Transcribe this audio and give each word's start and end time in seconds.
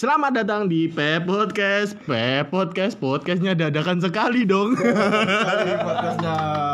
Selamat 0.00 0.32
datang 0.32 0.64
di 0.64 0.88
P 0.88 1.20
Podcast. 1.28 1.92
P 2.08 2.40
Podcast 2.48 2.96
podcastnya 2.96 3.52
dadakan 3.52 4.00
sekali 4.00 4.48
dong. 4.48 4.72
Podcastnya. 4.80 6.69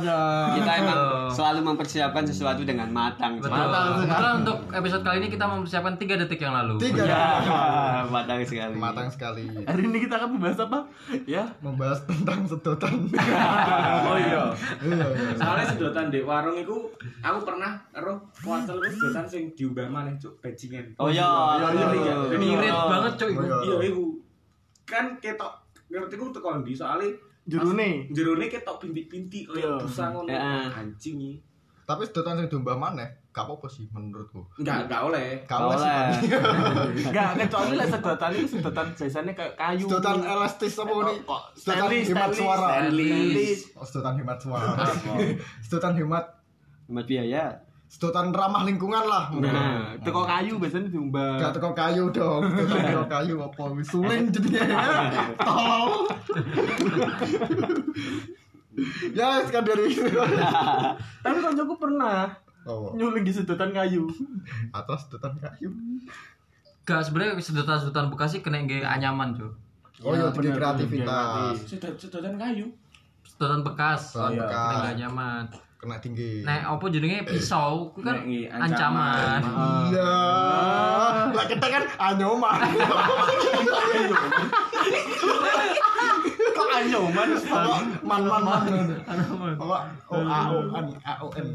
Semuanya. 0.00 0.56
Kita 0.56 0.72
emang 0.80 1.00
selalu 1.32 1.60
mempersiapkan 1.68 2.24
sesuatu 2.24 2.62
dengan 2.64 2.88
matang. 2.88 3.36
Betul. 3.36 3.52
Matang 3.52 4.00
sekali. 4.00 4.26
Untuk 4.40 4.58
episode 4.72 5.02
kali 5.04 5.16
ini 5.20 5.28
kita 5.28 5.44
mempersiapkan 5.44 5.94
3 6.00 6.22
detik 6.24 6.40
yang 6.40 6.54
lalu. 6.56 6.74
Tiga. 6.80 7.04
Ya, 7.04 7.26
matang 8.14 8.40
sekali. 8.46 8.74
Matang 8.78 9.08
sekali. 9.12 9.42
Hari 9.68 9.82
ini 9.84 9.98
kita 10.08 10.14
akan 10.16 10.28
membahas 10.38 10.58
apa? 10.64 10.78
Ya. 11.28 11.44
Membahas 11.60 12.00
tentang 12.08 12.48
sedotan. 12.48 12.94
Oh 14.02 14.18
iya. 14.18 14.44
Iya, 14.82 15.04
iya. 15.14 15.32
Soalnya 15.38 15.66
sedotan 15.68 16.06
di 16.12 16.20
warung 16.24 16.56
iku 16.58 16.90
aku 17.22 17.38
pernah 17.46 17.80
roh 17.96 18.18
kuatel 18.42 18.78
sedotan 18.82 19.24
sing 19.24 19.52
diubah 19.56 19.88
maneh 19.88 20.14
cuk 20.20 20.36
bajingan. 20.42 20.92
Oh 21.00 21.08
iya, 21.08 21.24
Iya, 21.58 21.68
iya, 21.72 22.14
iya. 22.30 22.36
Irit 22.36 22.76
banget 22.76 23.12
coy. 23.16 23.32
Oh, 23.32 23.42
iya. 23.42 23.56
Iya 23.64 23.76
iku. 23.92 24.04
Kan 24.84 25.16
ketok 25.22 25.52
ngerti 25.92 26.14
ku 26.16 26.32
teko 26.32 26.64
ndi 26.64 26.72
soalnya 26.72 27.12
Jerune. 27.42 28.06
jerone 28.14 28.46
ketok 28.46 28.78
bintik-bintik 28.78 29.50
kaya 29.50 29.78
busa 29.82 30.14
ngono. 30.14 30.30
Anjing 30.70 31.16
iki. 31.18 31.34
Tapi 31.82 32.06
sedotan 32.06 32.38
yang 32.38 32.46
diubah 32.46 32.78
mana? 32.78 33.02
Gak 33.34 33.48
apa-apa 33.48 33.66
sih 33.66 33.88
menurutku. 33.90 34.44
Enggak, 34.60 34.86
enggak 34.86 35.02
oleh. 35.08 35.28
Gak 35.48 35.58
oleh. 35.58 36.04
Enggak, 37.10 37.30
kecuali 37.42 37.74
lah 37.74 37.88
sedotan 37.90 38.30
itu 38.36 38.46
sedotan 38.54 38.86
biasanya 38.94 39.32
kayak 39.34 39.54
kayu. 39.58 39.84
Sedotan 39.88 40.18
elastis 40.22 40.78
apa 40.78 40.92
ini? 40.92 41.14
kok 41.26 41.42
Sedotan 41.58 41.90
hemat 41.90 42.30
suara. 42.30 42.68
Oh, 43.74 43.84
sedotan 43.84 44.14
hemat 44.20 44.38
suara. 44.38 44.84
sedotan 45.64 45.92
hemat 45.98 46.24
Hemat 46.86 47.06
biaya. 47.08 47.44
Sedotan 47.92 48.32
ramah 48.32 48.64
lingkungan 48.64 49.04
lah. 49.04 49.28
Nah, 49.30 49.92
teko 50.00 50.24
kayu 50.24 50.56
biasanya 50.56 50.88
diumbah. 50.88 51.36
Gak 51.36 51.52
teko 51.52 51.70
kayu 51.72 52.08
dong. 52.08 52.40
Teko 52.88 53.04
kayu 53.04 53.34
apa? 53.38 53.62
Wis 53.76 53.86
Suling 53.86 54.32
jadinya. 54.32 54.64
Tol. 55.36 56.08
ya, 59.12 59.44
sekarang 59.44 59.66
dari 59.66 59.82
itu. 59.86 60.02
Tapi 61.24 61.38
kancaku 61.38 61.74
pernah 61.76 62.32
Oh, 62.62 62.94
nyuling 62.94 63.26
di 63.26 63.32
sedotan 63.34 63.74
kayu. 63.74 64.06
atas 64.70 65.04
sedotan 65.04 65.34
kayu. 65.36 65.68
Gak 66.82 67.02
sebenarnya 67.02 67.34
sedotan-sedotan 67.36 68.06
bekas 68.06 68.32
sih 68.32 68.40
kena 68.40 68.62
nge 68.62 68.80
anyaman 68.80 69.34
coy. 69.34 69.50
Oh 70.00 70.14
iya, 70.14 70.30
jadi 70.30 70.48
bener, 70.48 70.56
kreativitas. 70.56 71.54
Sedot 71.66 71.94
sedotan 71.98 72.38
kayu. 72.38 72.70
Sedotan 73.26 73.60
bekas. 73.60 74.14
Sedotan 74.14 74.30
Kena 74.32 74.42
bekas. 74.46 74.78
nggak 74.78 74.94
nyaman. 74.96 75.44
Kena 75.82 75.98
tinggi. 75.98 76.46
Nah, 76.46 76.78
apa 76.78 76.86
jenenge 76.94 77.26
pisau? 77.26 77.90
Ku 77.90 78.06
kan 78.06 78.22
Nek, 78.22 78.30
nggih, 78.30 78.46
ancaman. 78.54 79.42
ancaman. 79.42 79.90
Iya. 79.90 80.14
Lah 81.34 81.44
kita 81.50 81.66
kan 81.66 81.82
anyoman. 81.98 82.58
Kok 86.54 86.68
anyoman? 86.70 87.28
Man 88.06 88.22
man 88.22 88.42
man. 88.46 88.62
Anyaman. 89.10 89.54
Apa 89.58 89.76
O 90.06 90.16
A 90.22 90.38
O 90.54 90.58
N 90.70 90.86
A 91.02 91.12
O 91.18 91.26
N. 91.34 91.46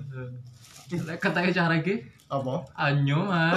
Lek 0.92 1.24
katanya 1.24 1.64
cara 1.64 1.80
iki 1.80 2.04
Apa? 2.28 2.68
anyoman. 2.76 3.56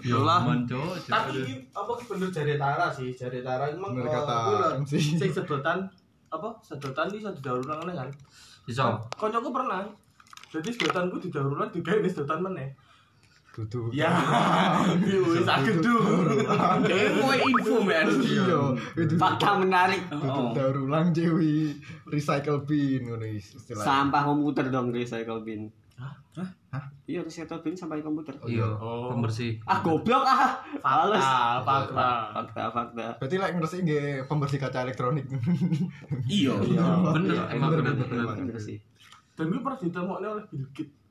Yolah. 0.00 0.48
Anyoman 0.48 0.64
coy. 0.64 0.96
Tapi 1.04 1.44
ini 1.44 1.54
apa 1.76 1.92
bener 2.08 2.32
jari 2.32 2.56
Tara 2.56 2.88
sih, 2.88 3.12
jari 3.12 3.44
Tara 3.44 3.68
emang 3.68 3.92
Bener 3.92 4.08
eh, 4.08 4.12
kata 4.16 4.36
sing 4.88 5.28
sedotan 5.28 5.92
apa 6.32 6.56
sedotan 6.64 7.12
iki 7.12 7.20
didaur 7.36 7.60
ulang 7.60 7.84
kan. 7.92 8.08
Pisau. 8.64 8.96
Koncoku 9.20 9.52
pernah. 9.52 9.84
Jadi 10.48 10.72
sedotanku 10.72 11.20
didaur 11.20 11.52
ulang 11.52 11.68
digawe 11.68 12.00
sedotan 12.08 12.40
meneh. 12.40 12.72
Dudu. 13.54 13.86
Ya, 13.94 14.10
wis. 14.98 15.46
Eh, 15.46 17.06
kowe 17.22 17.36
info 17.38 17.76
men. 17.86 18.08
Iya. 18.18 18.74
Itu 18.98 19.14
Fakta 19.14 19.62
menarik. 19.62 20.10
Dudu 20.10 20.58
daur 20.58 20.76
ulang 20.82 21.14
recycle 22.10 22.66
bin 22.66 23.06
ngono 23.06 23.22
istilahnya. 23.22 23.86
Sampah 23.86 24.22
komputer 24.26 24.74
dong 24.74 24.90
recycle 24.90 25.46
bin. 25.46 25.70
Hah? 25.94 26.10
Hah? 26.74 26.84
Iya 27.06 27.22
recycle 27.22 27.62
bin 27.62 27.78
sampah 27.78 28.02
komputer. 28.02 28.34
Oh, 28.42 28.50
Iya, 28.50 28.66
Oh. 28.66 29.14
pembersih. 29.14 29.62
Ah 29.62 29.78
goblok 29.78 30.26
ah. 30.26 30.58
Males. 30.82 31.22
fakta. 31.62 32.10
Fakta 32.34 32.62
fakta. 32.74 33.06
Berarti 33.22 33.36
lek 33.38 33.54
ngerti 33.54 33.76
nggih 33.86 34.06
pembersih 34.26 34.58
kaca 34.58 34.82
elektronik. 34.82 35.30
Iya. 36.26 36.58
Bener, 36.58 37.38
Iya, 37.38 37.42
emang 37.54 37.70
bener, 37.70 37.94
bener. 37.94 38.06
bener, 38.10 38.34
Bener 38.50 38.58
sih. 38.58 38.82
Dan 39.38 39.46
gue 39.46 39.62
pernah 39.62 39.78
ditemokne 39.78 40.26
oleh 40.26 40.44
Bill 40.50 40.66
Gates. 40.74 41.03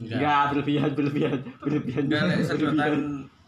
Enggak 0.00 0.42
berlebihan 0.50 0.90
berlebihan 0.94 1.38
berlebihan. 1.62 2.04
Enggak 2.10 2.42
sedotan 2.42 2.94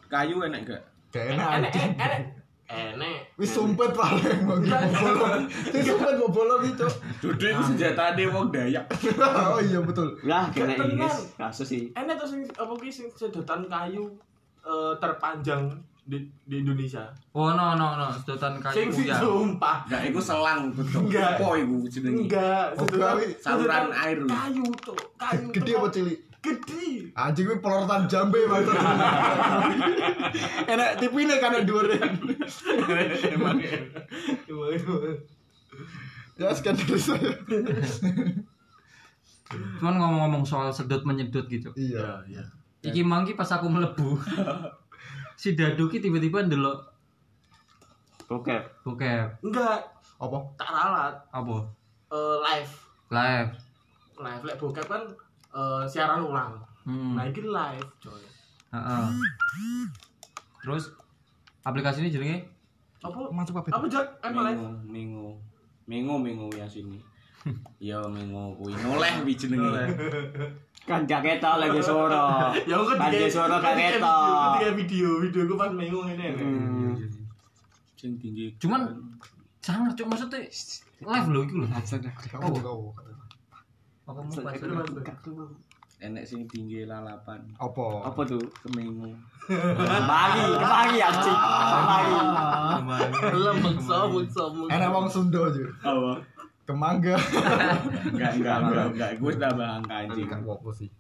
kayu 0.07 0.37
enak 0.47 0.61
enggak? 0.63 0.83
Gak 1.11 1.25
enak. 1.35 1.49
Enek, 1.49 1.71
anjing. 1.73 1.93
enek, 1.97 2.23
enek. 2.71 3.17
Wis 3.39 3.51
sumpet 3.51 3.91
paling 3.95 4.43
mau 4.47 4.59
bolong. 4.59 5.43
Wis 5.49 5.83
sumpet 5.87 6.15
mau 6.19 6.29
bolong 6.31 6.61
gitu. 6.67 6.87
Dudu 7.23 7.45
iku 7.51 7.63
senjatane 7.63 8.25
wong 8.31 8.55
Dayak. 8.55 8.85
Oh 9.55 9.59
iya 9.63 9.81
betul. 9.83 10.19
Lah 10.23 10.51
kena 10.55 10.79
tenan. 10.79 11.11
kasus 11.39 11.67
sih. 11.67 11.91
Enek 11.95 12.15
tuh 12.21 12.29
sing 12.31 12.43
apa 12.55 12.73
ki 12.79 12.91
sing 12.91 13.07
sedotan 13.15 13.67
kayu 13.67 14.07
eh, 14.63 14.93
terpanjang 15.03 15.73
di, 16.07 16.23
di 16.47 16.63
Indonesia. 16.63 17.11
Oh 17.35 17.51
no 17.51 17.75
no 17.75 17.99
no, 17.99 18.07
sedotan 18.15 18.63
kayu 18.63 18.87
sing 18.95 19.11
ya. 19.11 19.19
sumpah. 19.19 19.83
Enggak 19.91 20.03
iku 20.15 20.21
selang 20.23 20.71
betul. 20.71 21.11
Enggak. 21.11 21.43
Apa 21.43 21.59
iku 21.59 21.77
jenenge? 21.91 22.31
Enggak, 22.31 22.67
sedotan, 22.79 23.17
saluran 23.43 23.87
air. 23.91 24.19
Kayu 24.23 24.67
tuh, 24.83 25.01
kayu. 25.19 25.47
Gede 25.51 25.73
apa 25.75 25.89
cilik? 25.91 26.19
Gede. 26.47 27.11
Anjing 27.19 27.47
kuwi 27.51 27.59
pelorotan 27.59 28.07
jambe 28.07 28.39
banget. 28.47 28.71
Enak 30.73 30.91
tipine 31.03 31.35
kan 31.43 31.59
dhuwur. 31.67 31.91
Emang. 33.35 33.59
Ya 36.37 36.53
sekian 36.55 36.79
dari 36.79 37.01
saya. 37.01 37.35
Cuman 39.83 39.95
ngomong-ngomong 39.99 40.47
soal 40.47 40.71
sedot 40.71 41.03
menyedot 41.03 41.51
gitu. 41.51 41.75
Iya. 41.75 42.23
iya. 42.31 42.45
Iki 42.87 43.03
mangki 43.03 43.35
pas 43.35 43.51
aku 43.51 43.67
melebu. 43.67 44.15
si 45.41 45.53
Dadu 45.53 45.93
ki 45.93 46.01
tiba-tiba 46.01 46.47
ndelok 46.47 46.81
Oke. 48.33 48.57
bokep. 48.83 49.39
Enggak, 49.45 49.87
Apa? 50.19 50.39
tak 50.59 50.71
ralat. 50.73 51.15
Apa? 51.31 51.57
Eh, 52.11 52.37
live. 52.43 52.73
Live. 53.13 53.53
Live 54.17 54.43
lek 54.43 54.57
bokep 54.59 54.87
kan 54.89 55.05
eh, 55.57 55.83
siaran 55.89 56.21
ulang. 56.21 56.53
Hmm. 56.87 57.19
Nah, 57.19 57.25
ini 57.27 57.41
live, 57.43 57.89
coy. 57.99 58.23
Heeh. 58.71 59.07
Terus 60.63 60.91
aplikasi 61.63 62.03
ini 62.03 62.11
jenenge 62.11 62.39
Apa? 63.03 63.31
Masuk 63.31 63.63
apa? 63.63 63.71
Apa 63.71 63.87
jak? 63.87 64.07
Kan 64.19 64.35
live. 64.35 64.63
Mingu, 64.87 65.39
mingu, 65.87 66.15
mingu 66.19 66.47
ya 66.55 66.67
sini. 66.67 66.99
Iya 67.79 68.03
mingu 68.11 68.59
kuwi 68.59 68.75
noleh 68.83 69.23
wi 69.23 69.39
jenenge. 69.39 69.87
Kan 70.87 71.07
gak 71.07 71.23
ketok 71.23 71.63
lagi 71.63 71.79
suara. 71.83 72.51
Ya 72.71 72.75
aku 72.79 72.95
Kan 72.99 73.11
dia 73.15 73.31
suara 73.31 73.63
gak 73.63 73.75
ketok. 73.79 74.59
Ketika 74.59 74.71
video, 74.75 75.09
video 75.23 75.43
gue 75.47 75.59
pas 75.59 75.71
minggu 75.71 75.99
ini. 76.11 76.27
Hmm. 76.35 76.95
Sing 77.95 78.19
tinggi. 78.19 78.55
Cuman 78.59 78.91
sangar 79.63 79.95
cuk 79.95 80.07
maksudnya 80.11 80.43
live 81.03 81.29
lho 81.31 81.41
iku 81.47 81.55
lho. 81.63 81.67
Kau 82.35 82.51
kau. 82.59 83.06
Apa 84.07 84.21
mau 84.23 84.31
pas 84.31 84.55
enek 85.97 86.25
sing 86.29 86.45
tinggi 86.47 86.85
lalapan. 86.85 87.41
Apa? 87.57 88.05
Apa 88.13 88.21
tuh? 88.29 88.43
Kemingu. 88.63 89.17
Kemangi, 89.49 90.47
kemangi 90.61 90.99
anjing. 91.01 91.39
Kemangi. 91.73 92.19
Lembek 93.33 93.77
somuk 93.81 94.27
somuk. 94.29 94.69
Enak 94.69 94.89
wong 94.93 95.09
Sunda 95.09 95.49
aja. 95.49 95.65
Apa? 95.83 96.13
Kemangga. 96.67 97.15
Enggak, 98.11 98.33
enggak, 98.43 98.57
enggak, 98.59 98.87
enggak. 98.91 99.11
Gue 99.23 99.33
tambah 99.39 99.69
angka 99.81 99.95
anjing. 100.03 100.27
Kan 100.27 100.43
apa 100.43 100.71
sih? 100.75 100.91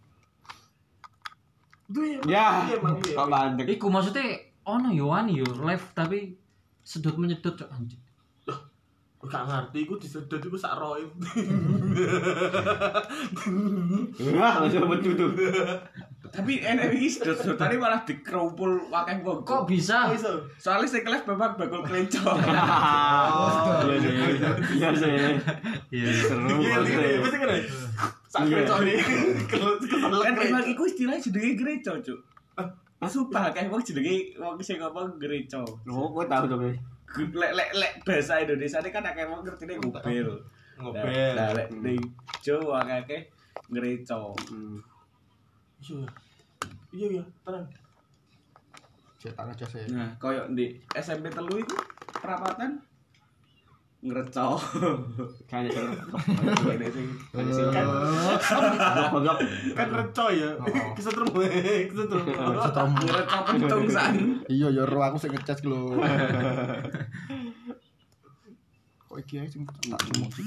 Itu 1.90 2.00
ya. 2.02 2.18
Ya, 2.26 2.46
iya, 2.70 2.76
iya. 2.78 3.14
kok 3.18 3.28
bandek. 3.30 3.66
Iku 3.66 3.86
maksudnya 3.90 4.26
ono 4.66 4.90
yo 4.94 5.10
wani 5.10 5.42
yo 5.42 5.46
live 5.62 5.86
tapi 5.94 6.38
sedot 6.86 7.18
menyedot 7.18 7.58
cuk 7.58 7.70
anjing. 7.70 7.98
Gue 9.26 9.34
gak 9.34 9.42
ngerti, 9.44 9.80
gue 9.82 9.98
disedot 9.98 10.38
itu 10.38 10.54
sak 10.54 10.78
roin. 10.78 11.02
Wah, 14.38 14.54
langsung 14.62 14.86
betul 14.86 15.18
tuh. 15.18 15.30
Tapi 16.26 16.58
enek 16.58 16.94
iki 16.94 17.08
sedot-sedotane 17.08 17.74
malah 17.74 18.02
dikerumpul 18.02 18.86
wakeh 18.86 19.18
wong. 19.18 19.42
Kok 19.42 19.66
bisa? 19.66 20.14
Soalnya 20.56 20.86
saya 20.86 21.02
kelas 21.02 21.22
babak 21.24 21.58
bakul 21.58 21.82
kelenco. 21.82 22.22
Iya 24.76 24.88
sih. 24.94 25.10
Iya. 25.10 25.30
Iya. 25.90 26.06
Seru 26.22 26.46
Iya, 26.56 26.76
banget. 26.78 27.02
iya, 27.02 27.18
mesti 27.18 27.36
kan. 27.36 27.50
Sak 28.28 28.40
Iya. 28.44 28.62
ini. 28.78 28.94
Keselak 29.42 30.22
Kan 30.22 30.34
kecoh. 30.36 30.44
emang 30.44 30.64
iku 30.64 30.82
istilahnya 30.84 31.18
jenenge 31.18 31.56
gereja, 31.56 31.90
Cuk. 31.98 32.18
Sumpah 33.02 33.50
kayak 33.50 33.66
wong 33.68 33.82
jenenge 33.82 34.34
wong 34.36 34.54
sing 34.60 34.78
apa 34.78 35.02
gereja. 35.16 35.66
Oh, 35.84 36.10
gue 36.12 36.24
tahu 36.26 36.44
tuh. 36.46 36.58
guys. 36.60 36.78
Lek 37.16 37.52
lek 37.56 37.70
lek 37.72 37.92
bahasa 38.04 38.44
Indonesia 38.44 38.78
ini 38.84 38.90
kan 38.92 39.04
akeh 39.08 39.24
wong 39.24 39.40
ngertine 39.44 39.80
ngobel. 39.80 40.28
Ngobel. 40.76 41.32
Lah 41.32 41.48
lek 41.56 41.68
ning 41.72 42.00
Jawa 42.44 42.84
akeh 42.84 43.32
gereja. 43.72 44.20
Hmm. 44.50 44.78
Iya. 45.80 46.06
Iya, 46.96 47.06
iya, 47.20 47.24
tenang. 47.44 47.66
Cek 49.20 49.32
tak 49.36 49.44
ngecas 49.48 49.72
ya. 49.76 49.84
Nah, 49.92 50.10
koyo 50.16 50.48
di 50.56 50.80
SMP 50.96 51.28
telu 51.28 51.60
itu 51.60 51.76
perapatan 52.20 52.80
ngerecok. 54.06 54.58
Kayaknya 55.50 56.88
sih. 56.90 57.06
Ini 57.34 57.50
sing 57.52 57.66
Kan 57.74 57.86
Bogok. 59.12 59.38
kan 59.74 59.88
reco 59.90 60.26
ya. 60.30 60.50
Kesetrum. 60.94 61.26
Kesetrum. 61.30 62.24
Setrum. 62.62 62.90
ngerecok 62.94 63.42
pentung 63.46 63.86
san. 63.90 64.14
Iya 64.46 64.68
ya 64.70 64.82
ro 64.86 65.00
aku 65.02 65.18
sing 65.18 65.34
ngecas 65.34 65.66
lho. 65.66 65.98
Kok 69.10 69.18
iki 69.22 69.42
ae 69.42 69.48
sing 69.50 69.66
tak. 69.66 70.00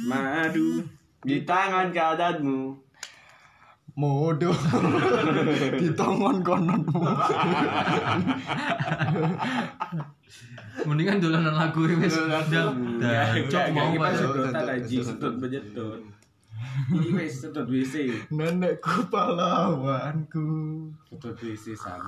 Madu. 0.07 0.83
Di 1.19 1.43
tangan 1.43 1.91
kadanmu. 1.91 2.87
Modo. 3.99 4.55
Ditongon 5.75 6.39
kononmu. 6.39 7.03
Mendingan 10.85 11.17
dolanan 11.19 11.55
lagu 11.55 11.83
ini 11.87 11.95
wis. 11.99 12.15
Dal. 12.15 12.75
Ya, 12.99 13.23
Cok 13.47 13.65
enggak, 13.73 13.89
mau 13.97 14.03
aja, 14.05 14.99
sedot 15.03 15.33
bejedot. 15.39 16.01
Iki 16.93 17.09
wis 17.15 17.33
sedot 17.43 17.65
WC. 17.67 17.95
Nenekku 18.31 19.07
pahlawanku. 19.09 20.47
Sedot 21.09 21.35
WC 21.39 21.75
san. 21.75 22.03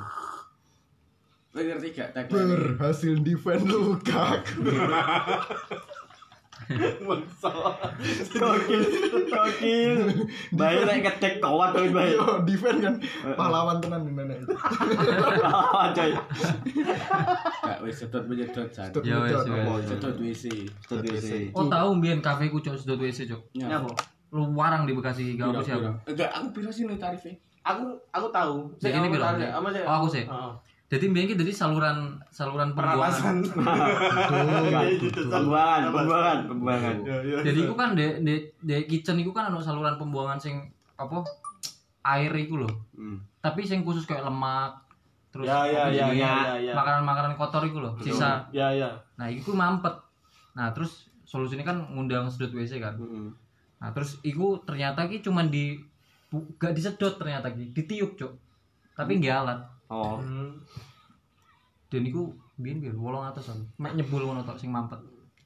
Kowe 1.52 1.60
ngerti 1.68 1.92
gak 1.92 2.16
tak? 2.16 2.32
Berhasil 2.32 3.20
defend 3.20 3.68
lukaku. 3.68 4.64
Bangsa. 7.08 7.52
Gokil. 8.32 8.82
Gokil. 9.28 9.94
Bayi 10.56 10.80
nek 10.86 11.00
ketek 11.06 11.34
kawat 11.44 11.76
tuh 11.76 11.90
bayi. 11.92 12.16
Yo 12.16 12.44
defend 12.48 12.80
kan 12.80 12.96
pahlawan 13.36 13.78
tenan 13.84 14.06
nenek 14.08 14.44
itu. 14.44 14.54
Ah, 15.46 15.92
coy. 15.92 16.12
Gak 17.66 17.78
wis 17.84 17.96
sedot 18.02 18.24
Ya 19.06 19.16
wedot, 19.20 19.46
wes. 19.46 19.64
apa 19.66 19.72
ya? 19.80 19.88
Sedot 19.88 20.16
WC. 20.20 20.44
Sedot 20.86 21.04
WC. 21.06 21.32
Oh 21.56 21.66
tahu 21.68 21.88
mbiyen 22.00 22.20
kafe 22.24 22.48
ku 22.48 22.62
cok 22.62 22.78
sedot 22.78 23.00
WC 23.02 23.28
cok. 23.28 23.42
Nyapa? 23.58 23.92
Lu 24.32 24.48
warang 24.56 24.88
di 24.88 24.96
Bekasi 24.96 25.36
gak 25.36 25.52
apa 25.52 25.60
siapa? 25.60 25.92
piro? 25.92 25.92
Enggak, 26.08 26.30
aku 26.32 26.48
piro 26.56 26.72
sih 26.72 26.88
nih 26.88 26.96
tarifnya? 26.96 27.36
Aku 27.62 27.84
aku 28.10 28.28
tahu. 28.32 28.72
Jadi 28.80 28.96
ini 28.98 29.08
sih? 29.78 29.84
Oh, 29.86 29.96
aku 30.02 30.08
sih. 30.10 30.24
Heeh. 30.26 30.52
Jadi 30.92 31.08
ki 31.08 31.40
dari 31.40 31.56
saluran 31.56 32.20
saluran 32.28 32.76
pembuangan. 32.76 33.40
Pembuangan, 35.32 35.82
pembuangan, 35.88 36.38
pembuangan. 36.52 36.96
Ya, 37.08 37.18
ya. 37.24 37.38
Jadi 37.48 37.60
iku 37.64 37.80
kan 37.80 37.96
di 37.96 38.04
di 38.28 38.36
di 38.60 38.76
kitchen 38.92 39.16
iku 39.24 39.32
kan 39.32 39.48
ono 39.48 39.64
saluran 39.64 39.96
pembuangan 39.96 40.36
sing 40.36 40.68
apa 41.00 41.24
air 42.04 42.36
iku 42.36 42.68
lho. 42.68 42.70
Hmm. 43.00 43.24
Tapi 43.40 43.64
sing 43.64 43.88
khusus 43.88 44.04
kayak 44.04 44.28
lemak 44.28 44.84
terus 45.32 45.48
Ya, 45.48 45.64
ya, 45.64 45.88
ya, 45.88 46.12
ya, 46.12 46.60
ya, 46.60 46.60
ya. 46.60 46.74
makanan-makanan 46.76 47.40
kotor 47.40 47.64
iku 47.64 47.80
lho, 47.80 47.96
sisa. 48.04 48.52
Ya 48.52 48.76
ya. 48.76 48.92
Nah, 49.16 49.32
iku 49.32 49.56
mampet. 49.56 49.96
Nah, 50.60 50.76
terus 50.76 51.08
solusinya 51.24 51.64
kan 51.64 51.88
ngundang 51.88 52.28
sedot 52.28 52.52
WC 52.52 52.84
kan. 52.84 53.00
Hmm. 53.00 53.32
Nah, 53.80 53.96
terus 53.96 54.20
iku 54.28 54.60
ternyata 54.68 55.08
ki 55.08 55.24
cuman 55.24 55.48
di 55.48 55.80
gak 56.60 56.76
disedot 56.76 57.16
ternyata 57.16 57.48
ki, 57.56 57.72
ditiup, 57.72 58.20
Cok. 58.20 58.34
Tapi 58.92 59.24
nggak 59.24 59.36
alat. 59.40 59.60
Oh. 59.92 60.16
Hmm. 60.18 60.56
Dan 61.92 62.08
iku 62.08 62.32
biyen 62.56 62.80
biyen 62.80 62.96
800 62.96 63.52
an. 63.52 63.60
Mek 63.76 63.94
nyebul 63.94 64.24
ngono 64.24 64.42
tok 64.42 64.56
sing 64.56 64.72
mampet. 64.72 64.96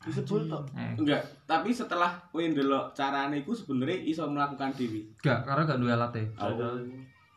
Disebut 0.06 0.46
tok. 0.46 0.70
Eh, 0.78 0.94
Enggak, 0.96 1.26
tapi 1.44 1.74
setelah 1.74 2.14
kowe 2.30 2.38
ndelok 2.40 2.94
carane 2.94 3.42
iku 3.42 3.52
sebenarnya 3.52 4.06
iso 4.06 4.22
melakukan 4.24 4.70
dewi. 4.72 5.10
gak, 5.18 5.42
karena 5.42 5.66
gak 5.66 5.80
duwe 5.82 5.92
alatnya. 5.92 6.30
Oh. 6.38 6.78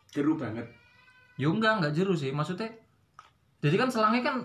Keru 0.07 0.37
banget. 0.37 0.69
Yo 1.35 1.49
enggak, 1.49 1.81
enggak 1.81 1.97
jeru 1.97 2.13
sih. 2.13 2.29
Maksudnya 2.29 2.69
jadi 3.57 3.75
kan 3.75 3.89
selangnya 3.89 4.21
kan 4.23 4.35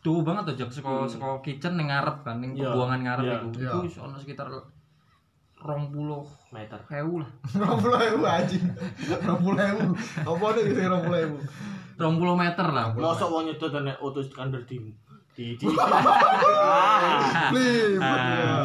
tuh 0.00 0.20
banget 0.20 0.52
tuh 0.52 0.56
Jok 0.60 0.70
saka 0.70 0.92
saka 1.06 1.40
kitchen 1.40 1.76
ning 1.76 1.88
ngarep 1.88 2.20
kan, 2.20 2.36
ning 2.38 2.52
Iya, 2.52 2.68
pembuangan 2.68 3.00
ngarep 3.00 3.24
iya, 3.24 3.36
iku. 3.36 3.48
iya. 3.56 3.70
Iku 3.70 3.78
wis 3.84 3.96
ono 3.96 4.16
sekitar 4.16 4.46
20 4.48 4.64
Meter. 6.50 6.80
hewu 6.88 7.20
lah. 7.20 7.30
20.000 7.52 8.16
anjing. 8.20 8.64
20.000. 9.20 10.24
Apa 10.24 10.46
nih 10.52 10.62
sing 10.68 10.86
20.000? 10.88 11.36
20 12.00 12.16
meter 12.32 12.66
lah. 12.72 12.96
Mosok 12.96 13.28
wong 13.28 13.44
nyedot 13.52 13.76
nek 13.84 14.00
oto 14.00 14.24
standar 14.24 14.64
di 14.64 14.80
di 15.36 15.52
di 15.60 15.64
Blibet 17.52 18.00
ya. 18.00 18.56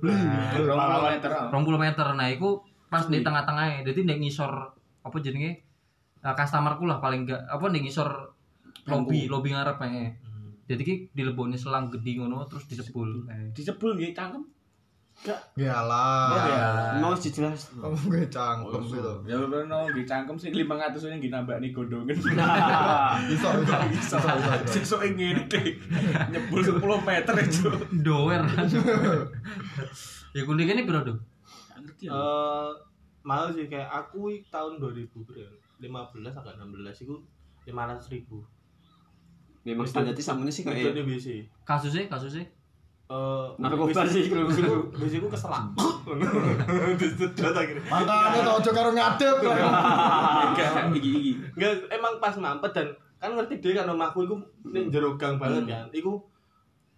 Blibet. 0.00 0.64
Rong 0.64 1.04
meter. 1.04 1.30
20 1.52 1.84
meter. 1.84 2.06
Nah, 2.16 2.28
iku 2.32 2.64
pas 2.88 3.04
di 3.04 3.20
tengah-tengah 3.20 3.84
Jadi 3.84 4.08
nek 4.08 4.18
ngisor 4.24 4.52
apa 5.04 5.16
jenenge? 5.20 5.68
Nah, 6.24 6.32
customerku 6.32 6.88
lah 6.88 6.98
paling 6.98 7.28
enggak 7.28 7.44
apa 7.44 7.64
nek 7.68 7.84
ngisor 7.84 8.08
lobby, 8.88 9.28
lobby 9.28 9.52
ngarep 9.52 9.78
eh. 9.84 10.16
Jadi 10.68 10.82
ki 10.84 10.94
dileboni 11.12 11.56
selang 11.60 11.92
gede 11.92 12.24
ngono 12.24 12.48
terus 12.48 12.64
disebul. 12.68 13.28
Disebul 13.52 14.00
nggih 14.00 14.16
cangkem. 14.16 14.44
Ya 15.58 15.82
lah. 15.82 16.94
Mau 17.02 17.10
sih 17.12 17.34
jelas. 17.34 17.74
Kamu 17.74 17.96
gue 18.06 18.22
cangkem 18.30 18.82
gitu. 18.86 19.12
Ya 19.26 19.34
bener 19.36 19.66
nggih 19.66 20.06
cangkem 20.06 20.38
sing 20.38 20.54
500 20.54 20.94
ini 21.10 21.14
nggih 21.18 21.32
nambahni 21.34 21.68
gondongan. 21.74 22.14
Bisa 23.26 23.48
bisa. 23.58 24.16
Sesuk 24.64 25.02
ngene 25.02 25.42
deh. 25.46 25.74
Nyebul 26.30 26.62
10 26.62 26.78
meter 27.02 27.34
itu. 27.42 27.66
Dower. 28.00 28.46
ya 30.36 30.42
kuliah 30.44 30.70
ini 30.70 30.84
piro, 30.84 31.00
Dok? 31.02 31.18
Ngerti 31.78 32.04
ya. 32.06 32.12
eh 32.12 32.70
mau 33.24 33.48
sih 33.50 33.66
kayak 33.66 33.90
aku 33.90 34.30
i- 34.30 34.44
tahun 34.46 34.78
2000 34.78 35.10
berapa? 35.24 35.50
15 35.78 36.34
agak 36.34 36.54
16 36.58 37.04
itu 37.04 37.14
500 37.64 38.10
ribu 38.10 38.42
Memang 39.62 39.84
standarnya 39.84 40.22
samune 40.22 40.48
sih 40.48 40.62
itu 40.62 40.70
kayak 40.72 40.94
Kasusnya, 41.62 42.08
kasusnya 42.08 42.46
eh 43.08 43.46
narkoba 43.56 44.04
sih 44.04 44.28
kalau 44.28 44.44
ku 44.46 44.60
BC 44.94 45.12
ku 45.18 45.28
keselak 45.28 45.64
disedot 47.00 47.52
akhirnya 47.52 47.80
Makanya 47.84 48.40
tau 48.42 48.60
aja 48.60 48.70
karo 48.70 48.90
ngadep. 48.92 49.36
Enggak, 50.44 50.72
iki 50.92 51.10
iki. 51.10 51.32
Enggak, 51.52 51.72
emang 51.88 52.14
pas 52.16 52.34
mampet 52.34 52.72
dan 52.72 52.88
kan 53.16 53.32
ngerti 53.32 53.58
deh 53.58 53.72
kan 53.72 53.88
omahku 53.88 54.22
iku 54.22 54.36
ning 54.66 54.88
jero 54.88 55.16
gang 55.16 55.36
banget 55.36 55.64
kan. 55.64 55.88
Iku 55.90 56.20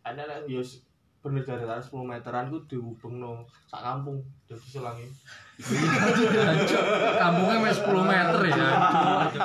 ada 0.03 0.23
lah 0.25 0.39
yo 0.45 0.59
s- 0.59 0.83
bener 1.21 1.45
dari 1.45 1.69
atas 1.69 1.93
10 1.93 2.01
meteran 2.01 2.49
ku 2.49 2.65
dihubungno 2.65 3.45
sak 3.69 3.85
kampung 3.85 4.25
dadi 4.49 4.69
selangi. 4.73 5.05
kampungnya 7.21 7.61
masih 7.61 7.85
10 7.85 8.09
meter 8.09 8.39
ya. 8.49 8.69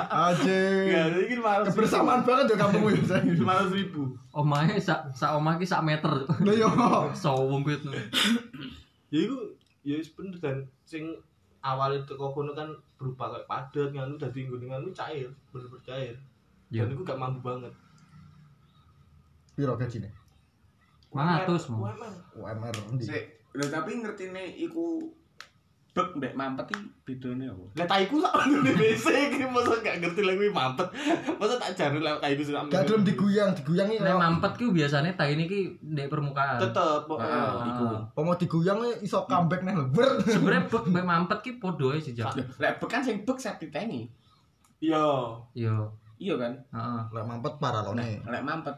Aja. 0.08 0.60
Ya, 0.88 1.02
iki 1.20 1.36
500 1.36 1.68
Kebersamaan 1.76 2.24
banget 2.24 2.56
ya 2.56 2.56
kampungmu 2.64 2.96
ya 2.96 3.02
saya. 3.04 3.20
500 3.28 3.76
ribu. 3.76 4.16
Omahnya 4.32 4.80
sak 4.80 5.12
sak 5.12 5.36
omah 5.36 5.60
ki 5.60 5.68
sak 5.68 5.84
meter. 5.84 6.24
Lah 6.24 6.54
yo. 6.56 6.68
Sowong 7.12 7.60
kuwi 7.60 7.76
tuh. 7.84 7.92
Ya 9.12 9.28
iku 9.28 9.36
ya 9.84 10.00
wis 10.00 10.16
bener 10.16 10.40
dan 10.40 10.64
sing 10.88 11.12
awalnya 11.60 12.00
teko 12.08 12.32
kono 12.32 12.56
kan 12.56 12.72
berupa 12.96 13.28
kayak 13.28 13.44
padat 13.44 13.92
nganu 13.92 14.16
dadi 14.16 14.48
nggone 14.48 14.72
nganu 14.72 14.88
cair, 14.96 15.28
bener-bener 15.52 15.84
cair. 15.84 16.14
Ya. 16.72 16.88
Dan 16.88 16.96
iku 16.96 17.04
gak 17.04 17.20
mampu 17.20 17.44
banget. 17.44 17.70
Piro 19.52 19.76
gajine? 21.16 21.48
500 21.48 21.70
mau. 21.72 21.80
UMR. 21.88 22.14
UMR 22.36 22.76
ndi? 22.92 23.04
Sik, 23.08 23.24
lho 23.56 23.64
tapi 23.72 23.90
ngertine 24.04 24.44
iku 24.60 25.00
bek 25.96 26.12
mbek 26.12 26.36
mampet 26.36 26.68
iki 26.76 26.84
bedane 27.08 27.48
apa? 27.48 27.64
Lah 27.80 27.86
taiku 27.88 28.20
sak 28.20 28.36
nang 28.36 28.60
BC 28.60 29.06
iki 29.32 29.48
masa 29.48 29.80
gak 29.80 29.96
ngerti 30.04 30.20
lagi 30.28 30.36
kuwi 30.44 30.52
mampet. 30.52 30.88
Masa 31.40 31.56
tak 31.56 31.72
jarene 31.72 32.04
lek 32.04 32.20
taiku 32.20 32.44
sak. 32.44 32.68
Gak 32.68 32.84
gelem 32.84 33.00
diguyang, 33.00 33.56
diguyang 33.56 33.88
iki. 33.88 34.04
Nek 34.04 34.20
mampet 34.20 34.52
ki 34.60 34.76
biasanya 34.76 35.16
tai 35.16 35.32
ini 35.32 35.48
ki 35.48 35.80
ndek 35.80 36.12
permukaan. 36.12 36.60
tetep 36.60 37.08
Ah, 37.08 37.16
heeh. 37.16 37.68
iku. 37.72 37.84
Pomo 38.12 38.36
diguyang 38.36 38.84
iso 39.00 39.24
comeback 39.24 39.64
neh 39.64 39.72
lho. 39.72 39.88
Ber. 39.88 40.20
Sebenarnya 40.20 40.68
bek 40.68 40.84
mbek 40.84 41.04
mampet 41.08 41.38
ki 41.40 41.50
podo 41.56 41.96
ae 41.96 42.00
sih, 42.04 42.12
Jak. 42.12 42.36
Lho, 42.36 42.44
Lek 42.60 42.76
bek 42.76 42.88
kan 42.92 43.00
sing 43.00 43.24
bek 43.24 43.40
septic 43.40 43.72
tanki. 43.72 44.04
Iya. 44.84 45.32
Yo. 45.56 45.88
Iya 46.20 46.36
kan? 46.36 46.52
Heeh. 46.76 47.00
Lek 47.08 47.24
mampet 47.24 47.56
nih. 47.96 48.20
Lek 48.20 48.44
mampet. 48.44 48.76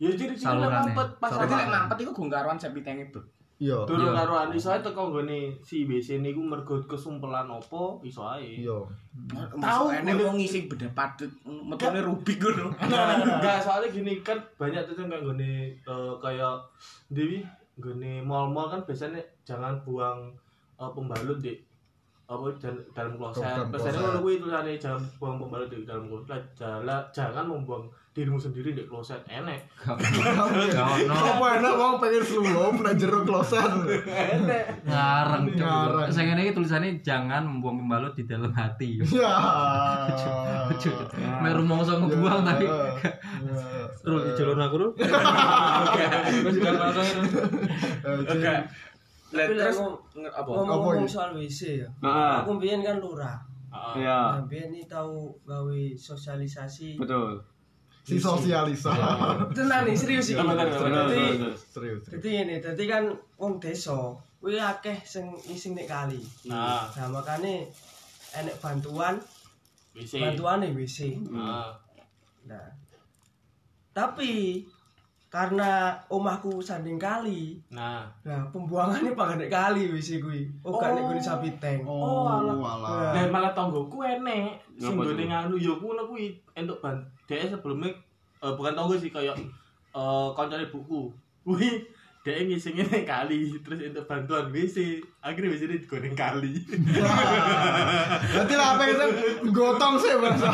Ya 0.00 0.08
jadi 0.16 0.32
sini 0.32 0.48
Salurane. 0.48 0.96
mampet 0.96 1.08
pas 1.20 1.32
awal. 1.36 1.68
mampet 1.68 1.96
iku 2.00 2.12
go 2.16 2.24
karuan 2.32 2.56
septic 2.56 2.80
tanki 2.80 3.04
bek. 3.12 3.20
Iya. 3.60 3.84
Durung 3.84 4.16
karo 4.16 4.32
anu 4.40 4.56
iso 4.56 4.72
ae 4.72 4.80
teko 4.80 5.12
nggone 5.12 5.52
si 5.60 5.84
BC 5.84 6.24
niku 6.24 6.40
mergo 6.40 6.80
kesumpelan 6.88 7.44
opo 7.52 8.00
iso 8.00 8.24
ae. 8.24 8.64
Iya. 8.64 8.80
Tahu 9.28 9.60
Tahu, 9.60 9.84
ene 9.92 10.16
wong 10.16 10.40
ngisi 10.40 10.64
beda 10.64 10.88
padet 10.96 11.28
metune 11.44 12.00
rubik 12.00 12.40
ngono. 12.40 12.72
Enggak, 12.80 13.60
soalnya 13.60 13.92
gini 13.92 14.24
kan 14.24 14.40
banyak 14.56 14.80
tuh 14.88 14.96
kan 15.04 15.12
nggone 15.12 15.76
eh, 15.76 16.12
kayak 16.24 16.56
Dewi 17.12 17.44
nggone 17.76 18.24
mall-mall 18.24 18.72
kan 18.72 18.80
biasanya 18.88 19.20
jangan 19.44 19.76
buang 19.84 20.32
eh, 20.80 20.90
pembalut 20.96 21.36
di 21.44 21.52
apa 22.30 22.46
dan- 22.62 22.86
dalam 22.94 23.18
kloset 23.18 23.42
kloset. 23.74 23.90
ngono 23.92 24.22
kuwi 24.22 24.38
tulisane 24.38 24.78
jangan 24.78 25.02
buang 25.18 25.36
pembalut 25.36 25.66
di 25.66 25.82
dalam 25.82 26.06
kloset 26.08 26.40
jangan 27.12 27.44
membuang 27.44 27.84
dirimu 28.10 28.34
sendiri 28.36 28.74
di 28.74 28.82
kloset 28.84 29.22
enek 29.24 29.70
ono 29.86 31.14
Apa 31.14 31.46
enak 31.56 31.72
wong 31.72 31.94
pengen 31.96 32.18
slow 32.20 32.74
nek 32.74 32.98
jero 32.98 33.22
kloset. 33.22 33.62
enek 34.04 34.82
ngarang 34.82 35.46
Ngarang. 35.46 36.10
ini 36.36 36.50
tulisannya 36.50 36.98
jangan 37.00 37.46
membuang 37.46 37.78
pembalut 37.80 38.10
di 38.12 38.26
dalam 38.26 38.50
hati. 38.50 38.98
Ya. 39.14 39.30
Mek 41.38 41.54
rumangsa 41.54 41.96
ngebuang 41.96 42.42
tapi 42.42 42.66
Terus 44.00 44.20
di 44.24 44.32
jalur 44.34 44.58
aku 44.58 44.76
langsung 46.74 47.22
oke 48.26 48.42
Lah, 49.30 49.46
Tapi 49.46 49.54
terus 49.54 49.78
apa? 50.26 50.50
iki? 50.98 51.06
soal 51.06 51.30
WC 51.32 51.60
ya. 51.78 51.88
Aku 52.42 52.58
mbiyen 52.58 52.82
kan 52.82 52.98
lurah. 52.98 53.38
Iya, 53.94 54.34
Nah, 54.34 54.42
iki 54.42 54.82
tahu 54.84 55.30
gawe 55.46 55.78
sosialisasi. 55.94 56.98
betul. 56.98 57.38
Si 58.04 58.16
sosialisa. 58.16 58.92
Tenan 59.56 59.86
nih 59.86 59.96
serius 59.96 60.32
Dadi 60.32 60.42
betul. 60.42 60.88
Serius. 61.56 62.02
dadi 62.08 62.28
ngene, 62.34 62.56
dadi 62.58 62.84
kan 62.88 63.04
wong 63.36 63.60
desa 63.60 64.16
kuwi 64.40 64.56
akeh 64.56 65.04
sing 65.04 65.28
ising 65.52 65.76
nek 65.76 65.86
kali. 65.86 66.20
nah 66.48 66.88
Nah, 66.96 67.06
makane 67.12 67.68
enek 68.34 68.56
bantuan, 68.58 69.20
WC 69.92 70.12
bantuane 70.16 70.72
WC. 70.72 71.20
Nah. 71.28 71.76
Tapi 73.90 74.64
karena 75.30 75.94
omahku 76.10 76.58
sanding 76.58 76.98
kali, 76.98 77.54
nah 77.70 78.02
nah 78.26 78.42
pembuangannya 78.50 79.14
pak 79.14 79.38
nek 79.38 79.46
kali 79.46 79.86
WC 79.86 80.18
kuwi. 80.18 80.42
Oh, 80.66 80.74
gak 80.74 80.98
nek 80.98 81.06
gone 81.06 81.22
sapi 81.22 81.54
tank. 81.62 81.86
Oh, 81.86 82.26
alah. 82.26 82.58
alah. 82.58 83.14
dan 83.14 83.30
malah 83.30 83.54
tonggoku 83.54 84.02
enek 84.02 84.58
sing 84.74 84.98
gone 84.98 85.14
nganu 85.14 85.54
ya 85.54 85.70
ngono 85.78 86.02
kuwi 86.10 86.34
entuk 86.58 86.82
ban 86.82 86.98
dhek 87.30 87.46
sebelumnya 87.46 87.94
eh, 88.42 88.52
bukan 88.58 88.74
tonggo 88.74 88.98
sih 88.98 89.14
kayak 89.14 89.38
eh 89.94 90.28
kancane 90.34 90.66
buku 90.66 91.14
kuwi 91.46 91.78
dhek 92.20 92.52
ngisinge 92.52 92.84
ning 92.84 93.08
kali 93.08 93.48
terus 93.64 93.80
entuk 93.80 94.04
bantuan 94.04 94.52
WC 94.52 95.00
akhirnya 95.24 95.56
WC 95.56 95.62
ini 95.72 95.76
digoreng 95.80 96.12
kali 96.12 96.52
Berarti 98.30 98.54
lah 98.60 98.76
apa 98.76 98.82
itu 98.92 99.06
gotong 99.48 99.96
sih 99.96 100.12
bangsa. 100.20 100.52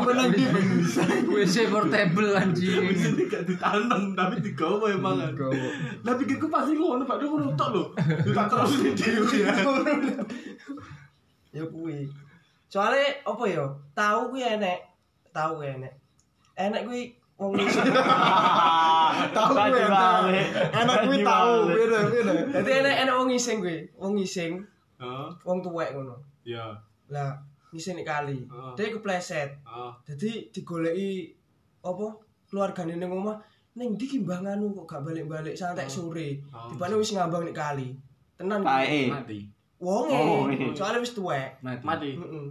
Apa 0.00 0.08
nang 0.16 0.32
di 0.32 0.48
bisa. 0.48 1.04
WC 1.28 1.68
portable 1.68 2.32
anjing. 2.32 2.80
WC 2.88 3.04
ini 3.20 3.22
gak 3.28 3.44
ditanam 3.52 4.16
tapi 4.16 4.40
digawa 4.40 4.96
emang 4.96 5.20
kan 5.36 5.52
lah 6.00 6.16
pikirku 6.16 6.48
pasti 6.48 6.72
ngono 6.72 7.04
pak 7.04 7.20
dia 7.20 7.28
ngono 7.28 7.52
tok 7.52 7.68
lho 7.76 7.84
tak 8.32 8.46
terus 8.48 8.72
di 8.80 8.90
dhewe 8.96 9.36
ya 9.44 9.52
Ya 11.48 11.64
kuwi. 11.68 12.08
Soale 12.68 13.24
apa 13.24 13.44
ya? 13.48 13.64
Tahu 13.96 14.32
kuwi 14.32 14.42
enek. 14.44 14.78
Tahu 15.36 15.60
kuwi 15.60 15.68
enek. 15.80 15.92
Enek 16.56 16.84
kuwi 16.88 17.12
wong 17.38 17.54
iso. 17.54 17.80
Tahu 19.30 19.50
gue 19.54 19.78
enak. 19.78 20.20
Enak 20.74 20.96
gue 21.06 21.18
tahu, 21.22 21.70
beda 21.70 21.98
beda. 22.10 22.32
Dadi 22.58 22.70
enek 22.82 22.96
enek 23.06 23.14
wong 23.14 23.28
ngising 23.30 23.58
kuwi. 23.62 23.78
Wong 23.94 24.12
ngising, 24.18 24.52
wong 25.46 25.58
tuwek 25.62 25.94
ngono. 25.94 26.18
ya 26.42 26.74
Lah 27.08 27.38
ngising 27.70 28.02
kali. 28.02 28.42
Oh. 28.50 28.74
Dia 28.74 28.90
kepleset. 28.90 29.54
heeh 29.62 29.94
Dadi 30.02 30.50
digoleki 30.50 31.30
apa? 31.86 32.06
Keluargane 32.50 32.98
ning 32.98 33.12
omah 33.12 33.38
ning 33.78 33.94
ndi 33.94 34.10
ki 34.10 34.26
mbah 34.26 34.42
nganu 34.42 34.74
kok 34.74 34.98
gak 34.98 35.02
balik-balik 35.06 35.54
santai 35.54 35.86
sore. 35.86 36.42
Oh. 36.50 36.66
Dibane 36.74 36.98
wis 36.98 37.14
ngambang 37.14 37.46
nek 37.46 37.54
kali. 37.54 37.94
Tenan. 38.34 38.66
kuwi. 38.66 38.82
Tae. 38.82 39.02
Mati. 39.14 39.38
Wonge. 39.78 40.18
Oh, 40.18 40.50
iya. 40.50 40.74
Soale 40.74 40.98
wis 40.98 41.14
tuwek. 41.14 41.62
Mati. 41.62 41.86
mati 41.86 42.10
Heeh. 42.18 42.46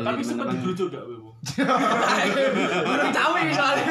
Tapi 0.00 0.20
sempat 0.24 0.46
digerucuk 0.56 0.88
gak 0.88 1.04
Bebo? 1.04 1.30
Belum 1.40 3.08
tahu 3.12 3.32
iki 3.40 3.52
soalnya. 3.56 3.84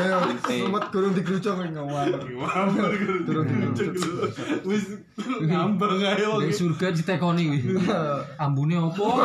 Ayo, 0.00 0.16
selamat 0.44 0.84
gurung 0.92 1.12
dikerucuk 1.16 1.54
ngawang. 1.72 2.08
Turun 3.24 3.44
dikerucuk. 3.48 3.92
Wis 4.64 5.00
ngambang 5.44 6.00
ae 6.04 6.24
wong. 6.24 6.44
Di 6.44 6.52
surga 6.52 6.92
ditekoni 6.92 7.42
kuwi. 7.48 7.60
Ambune 8.40 8.76
opo? 8.80 9.16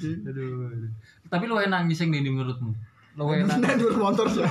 aduh, 0.00 0.70
aduh. 0.70 0.90
Tapi 1.30 1.44
lu 1.46 1.54
enak 1.58 1.86
ngising 1.86 2.10
nih 2.10 2.26
menurutmu? 2.26 2.74
Lu 3.18 3.24
enak. 3.34 3.58
Nek 3.58 3.74
dur 3.78 3.94
motor 3.98 4.26
sih. 4.30 4.44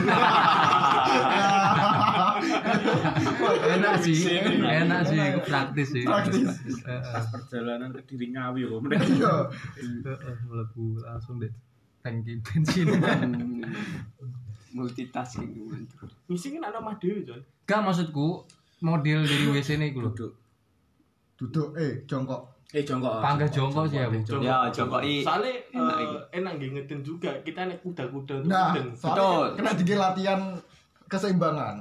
enak 3.70 3.96
sih. 4.04 4.18
Enak 4.60 5.01
sih, 5.08 5.20
praktis 5.48 5.88
sih. 5.96 6.04
Praktis. 6.04 6.50
Pas 6.88 7.25
perjalanan 7.32 7.96
ke 7.96 8.01
Diri 8.04 8.36
Ngawi 8.36 8.68
kok. 8.68 8.82
Iya. 8.92 9.34
Heeh, 9.80 10.36
mlebu 10.48 11.00
langsung 11.04 11.39
deh 11.39 11.51
tangki 12.04 12.39
bensin. 12.44 12.88
Multitasking 14.70 15.66
mantap. 15.66 16.10
Misi 16.30 16.54
kan 16.54 16.70
ada 16.70 16.78
mah 16.78 16.96
dhewe, 17.01 17.25
Jon. 17.25 17.42
Gak 17.66 17.82
maksudku 17.82 18.46
model 18.86 19.25
dari 19.25 19.46
WC 19.50 19.82
ini 19.82 19.92
gue 19.92 20.04
Duduk. 20.13 20.32
Duduk 21.39 21.68
eh 21.80 22.06
jongkok. 22.06 22.59
Eh 22.70 22.86
jongkok. 22.86 23.18
Panggil 23.18 23.50
jongkok 23.50 23.90
sih. 23.90 23.98
Jongkok. 23.98 24.46
Ya, 24.46 24.70
jokoki. 24.70 25.26
Soalnya 25.26 25.54
Enak 25.74 25.96
eh, 25.98 26.06
iki. 26.06 26.18
enak 26.38 26.54
ngingetin 26.62 27.00
juga 27.02 27.32
kita 27.42 27.66
naik 27.66 27.82
kuda-kuda 27.82 28.46
tuh 28.46 28.50
Nah, 28.50 28.78
soalnya 28.94 29.58
kena 29.58 29.72
dikit 29.74 29.98
latihan 29.98 30.40
keseimbangan. 31.10 31.76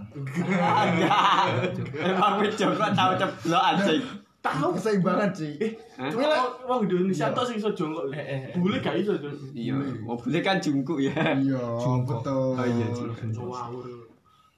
Emang 2.01 2.41
wis 2.41 2.57
jongkok 2.57 2.91
tau 2.97 3.13
ceblok 3.15 3.63
anjing. 3.63 4.01
Tahu 4.39 4.71
Keseimbangan 4.71 5.35
sih. 5.35 5.59
Hah? 5.99 6.09
Cuma 6.15 6.31
wong 6.63 6.87
Indonesia 6.87 7.27
tok 7.35 7.43
sing 7.43 7.59
iso 7.59 7.75
jongkok. 7.75 8.09
Eh, 8.15 8.23
eh. 8.23 8.41
Bule 8.55 8.79
gak 8.79 8.95
iso. 8.97 9.13
Iya, 9.53 9.75
mobilnya 10.01 10.41
kan 10.41 10.57
jungkuk 10.63 11.03
ya. 11.03 11.11
Iya, 11.35 11.59
Jongkok. 11.59 12.23
betul. 12.23 12.55
Oh 12.55 12.65
iya, 12.65 12.87
jongkok. 12.95 14.08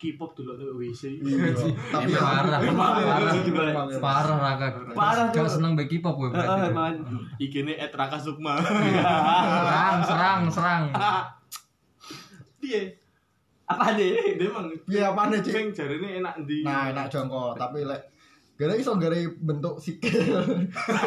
K-pop 0.01 0.33
dulu 0.33 0.57
tuh 0.57 0.73
WC. 0.75 1.21
Iya. 1.21 1.53
Tapi 1.93 2.09
Parah, 2.11 2.57
parah, 2.57 2.61
Emang, 2.65 3.89
parah 4.01 4.37
Raka. 4.41 4.69
Parah, 4.97 5.27
Gak 5.29 5.45
tuh. 5.45 5.61
seneng 5.61 5.77
bagi 5.77 6.01
pop 6.01 6.17
gue 6.17 6.33
Heeh, 6.33 6.41
berarti. 6.41 6.73
man. 6.73 6.95
Iki-ne 7.37 7.77
et 7.77 7.93
Raka 7.93 8.17
Sukma. 8.17 8.57
Serang, 8.65 9.97
serang, 10.01 10.41
serang. 10.49 10.83
Piye? 12.57 12.97
Apa 13.65 13.93
deh? 13.93 14.35
Dia 14.35 14.49
emang 14.49 14.67
Iya, 14.85 15.13
apa 15.13 15.29
nih, 15.29 15.39
Cik? 15.39 15.53
Sing 15.53 15.67
jarine 15.71 16.19
enak 16.19 16.35
ndi? 16.41 16.65
Nah, 16.65 16.91
enak 16.91 17.07
jongkok, 17.07 17.55
tapi 17.55 17.85
lek 17.85 18.01
gara 18.61 18.77
iso 18.77 18.93
gara 19.01 19.17
bentuk 19.41 19.81
sikil. 19.81 20.13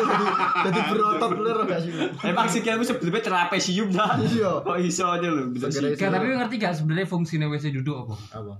jadi 0.02 0.26
jadi 0.66 0.80
berotot 0.90 1.30
bener 1.38 1.58
gak 1.70 1.80
sih? 1.86 1.94
Emang 2.26 2.50
sih 2.50 2.66
kamu 2.66 2.82
sebelumnya 2.82 3.22
trapesium 3.22 3.94
dah. 3.94 4.18
Iya. 4.18 4.66
Kok 4.66 4.78
iso 4.82 5.06
aja 5.06 5.28
lu 5.30 5.54
bisa. 5.54 5.70
Gak, 5.70 6.10
tapi 6.10 6.34
ngerti 6.34 6.56
gak 6.58 6.74
sebenarnya 6.74 7.06
fungsinya 7.06 7.46
WC 7.54 7.70
duduk 7.78 8.10
apa? 8.10 8.16
Apa? 8.42 8.54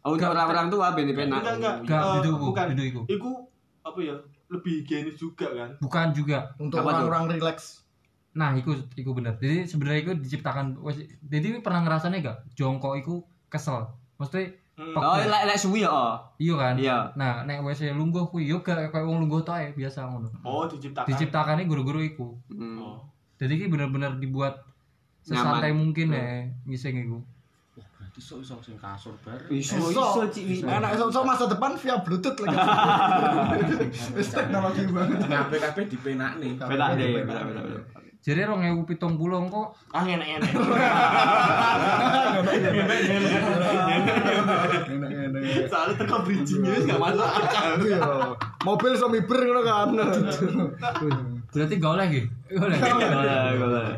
Oh, 0.00 0.16
untuk 0.16 0.32
orang-orang 0.32 0.72
tua 0.72 0.96
ben 0.96 1.12
penak. 1.12 1.44
Enggak, 1.44 1.54
enggak. 1.60 1.74
Enggak, 1.84 2.00
Eh, 2.00 2.12
duduk, 2.24 2.32
Bu. 2.32 2.44
bukan. 2.56 2.64
Duduk 2.72 2.86
iku. 2.88 3.00
Iku 3.04 3.30
apa 3.84 3.98
ya? 4.00 4.16
Lebih 4.48 4.72
higienis 4.80 5.16
juga 5.20 5.46
kan. 5.52 5.70
Bukan 5.76 6.06
juga. 6.16 6.38
Untuk 6.56 6.80
orang-orang 6.80 7.36
relax. 7.36 7.84
Nah, 8.32 8.56
iku 8.56 8.72
iku 8.96 9.12
bener. 9.12 9.36
Jadi 9.36 9.68
sebenarnya 9.68 10.00
iku 10.00 10.12
diciptakan 10.16 10.80
WC. 10.80 10.98
Jadi 11.28 11.60
pernah 11.60 11.84
ngerasanya 11.84 12.16
gak 12.24 12.38
jongkok 12.56 12.96
iku 12.96 13.14
kesel. 13.52 13.92
Maksudnya 14.16 14.56
Hmm. 14.80 14.96
Oh, 14.96 15.20
lek 15.20 15.42
lek 15.44 15.60
suwi 15.60 15.84
ya. 15.84 15.92
oh. 15.92 16.16
iya 16.40 16.54
kan? 16.56 16.74
Iya. 16.80 16.98
Nah, 17.12 17.44
nek 17.44 17.60
WC 17.60 17.92
lungguh 17.92 18.32
kuwi 18.32 18.48
yo 18.48 18.64
gak 18.64 18.88
kayak 18.88 19.04
wong 19.04 19.20
lungguh 19.20 19.44
tok 19.44 19.60
ae 19.60 19.76
biasa 19.76 20.08
ngono. 20.08 20.32
Oh, 20.40 20.64
diciptakan. 20.64 21.04
Diciptakannya 21.04 21.68
guru-guru 21.68 22.00
iku. 22.00 22.32
Hmm. 22.48 22.80
Oh. 22.80 22.96
Jadi 23.36 23.60
iki 23.60 23.66
bener-bener 23.68 24.16
dibuat 24.16 24.56
sesantai 25.20 25.76
mungkin 25.76 26.16
ya 26.16 26.48
ngising 26.64 26.96
iku. 27.04 27.20
Berarti 27.76 28.20
sok 28.24 28.40
iso 28.40 28.56
sing 28.64 28.80
kasur 28.80 29.12
bar. 29.20 29.36
Iso 29.52 29.76
Iso. 29.92 30.24
cik. 30.32 30.64
Enak 30.64 30.96
iso 30.96 31.12
iso 31.12 31.20
masa 31.28 31.44
depan 31.44 31.76
via 31.76 32.00
bluetooth 32.00 32.40
lagi. 32.40 32.56
Wis 34.16 34.32
teknologi 34.32 34.88
banget. 34.88 35.28
Kabeh-kabeh 35.28 35.84
dipenakne. 35.92 36.56
Penak 36.56 36.88
deh, 36.96 37.20
penak 38.20 38.44
penak. 38.46 38.60
penak. 38.60 38.88
Jadi 38.90 39.16
2070 39.16 39.48
kok 39.48 39.68
Ah, 39.90 40.04
enak-enak. 40.04 40.50
Enak-enak. 44.90 45.42
Soalnya 45.72 45.94
teko 45.96 46.16
bridging-nya 46.24 46.70
wis 46.76 46.84
gak 46.84 47.00
masuk 47.00 47.24
akal. 47.24 47.80
Iya. 47.80 48.00
Mobil 48.64 48.90
iso 48.92 49.08
miber 49.08 49.40
ngono 49.40 49.62
kan. 49.64 49.88
berarti 51.50 51.74
gak 51.80 51.92
oleh 51.96 52.06
iki. 52.12 52.22
Gak 52.54 52.62
oleh. 52.62 52.78
Golek, 52.78 53.56
golek. 53.58 53.96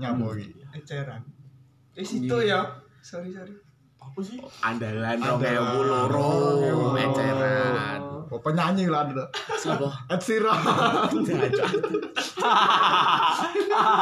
Nyamuk 0.00 0.38
iki. 0.38 0.54
eceran. 0.70 1.22
Eh 1.98 2.06
situ 2.06 2.36
ya. 2.46 2.62
Sorry 3.02 3.34
sorry. 3.34 3.52
Apa 4.10 4.20
sih? 4.26 4.38
Andalan 4.60 5.16
Andalan. 5.22 6.10
2002 6.10 6.96
meceran. 6.98 8.00
Apa 8.30 8.36
penyanyi 8.42 8.86
lah 8.90 9.06
ada. 9.06 9.26
Sopo? 9.58 9.86
Ed 10.10 10.20
Sheeran. 10.22 10.58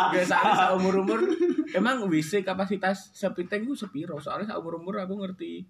Gak 0.08 0.24
soalnya 0.28 0.54
sa 0.56 0.72
umur 0.76 1.04
umur 1.04 1.20
emang 1.76 2.08
WC 2.08 2.40
kapasitas 2.44 3.12
septic 3.12 3.48
tank 3.52 3.68
itu 3.68 3.76
sepiro 3.76 4.16
soalnya 4.20 4.52
sa 4.52 4.56
umur 4.56 4.80
umur 4.80 5.00
aku 5.00 5.20
ngerti 5.20 5.64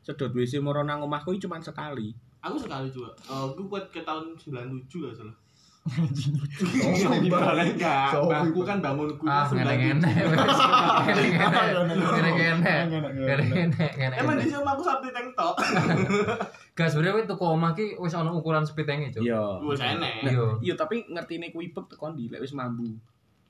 sedot 0.00 0.30
WC 0.30 0.62
moro 0.62 0.86
nang 0.86 1.02
omahku 1.02 1.34
cuma 1.38 1.58
sekali 1.58 2.14
Aku 2.40 2.56
sekali 2.56 2.88
juga. 2.88 3.12
Eh, 3.28 3.36
aku 3.52 3.68
buat 3.68 3.92
ke 3.92 4.00
tahun 4.00 4.32
97 4.32 4.88
gak 4.88 5.12
salah. 5.12 5.36
Bangku 8.30 8.60
kan 8.68 8.78
ah 9.24 9.48
97. 9.48 9.48
ngene-ngene 9.48 10.10
ngene-ngene 13.16 14.14
Emang 14.20 14.36
di 14.36 14.44
sini 14.44 14.60
aku 14.60 14.82
sapi 14.84 15.08
tank 15.08 15.32
tok. 15.32 15.56
gak 16.76 16.88
sebenarnya 16.92 17.28
tuku 17.28 17.44
omah 17.44 17.72
ki 17.72 17.96
wis 17.96 18.12
ana 18.12 18.32
ukuran 18.32 18.64
sepitenge 18.64 19.16
cuk 19.16 19.24
iya. 19.24 19.40
Wes 19.64 19.80
enek. 19.80 20.12
iya. 20.28 20.46
Iya 20.60 20.74
tapi 20.76 21.08
ngerti 21.08 21.40
ini 21.40 21.48
kuibek 21.48 21.88
tekon 21.88 22.12
di 22.12 22.28
lek 22.28 22.44
wis 22.44 22.52
mambu 22.52 22.92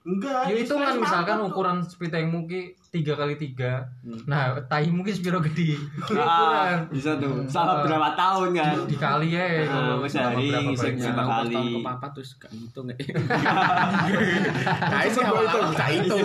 Enggak. 0.01 0.49
Ya 0.49 0.57
itu 0.57 0.73
kan 0.73 0.97
misalkan 0.97 1.37
tuh? 1.37 1.47
ukuran 1.47 1.77
sepitengmu 1.81 2.45
ki 2.45 2.61
tiga 2.91 3.15
kali 3.15 3.37
tiga, 3.37 3.85
Hmm. 4.01 4.17
nah 4.25 4.57
tahimu 4.59 5.01
ki 5.01 5.13
sepiro 5.13 5.39
gede, 5.39 5.77
Ah, 6.11 6.17
ukuran 6.17 6.79
bisa 6.89 7.11
tuh. 7.15 7.45
Salah 7.47 7.85
berapa 7.85 8.17
tahun 8.17 8.49
kan? 8.51 8.75
dikali 8.87 9.29
ya, 9.31 9.63
Ah, 9.63 9.95
wis 9.97 10.11
hari 10.13 10.49
baliknya. 10.49 11.13
berapa 11.13 11.23
kali. 11.39 11.53
tahun 11.53 11.69
ke 11.71 11.81
papat 11.85 12.11
terus 12.13 12.31
gak 12.35 12.51
ngitung 12.51 12.87
ya 12.87 12.97
Nah 14.91 15.01
itu 15.03 15.19
gak 15.21 15.35
itu 15.37 15.59
gak 15.71 15.91
itu 15.93 16.17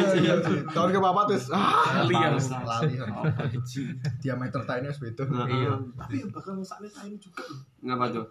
Tahun 0.67 0.89
ke 0.89 0.99
bapak 1.01 1.23
terus 1.27 1.45
ah 1.51 2.01
Lali 2.01 2.15
yang 2.15 2.35
lali. 2.63 2.95
Diameter 4.17 4.61
tainnya 4.63 4.89
sebegitu. 4.89 5.23
Iya. 5.27 5.73
Tapi 5.95 6.15
ya 6.15 6.25
bakal 6.29 6.53
ngesakne 6.55 6.87
tain 6.87 7.13
juga. 7.17 7.43
Ngapa 7.81 8.05
tuh? 8.09 8.25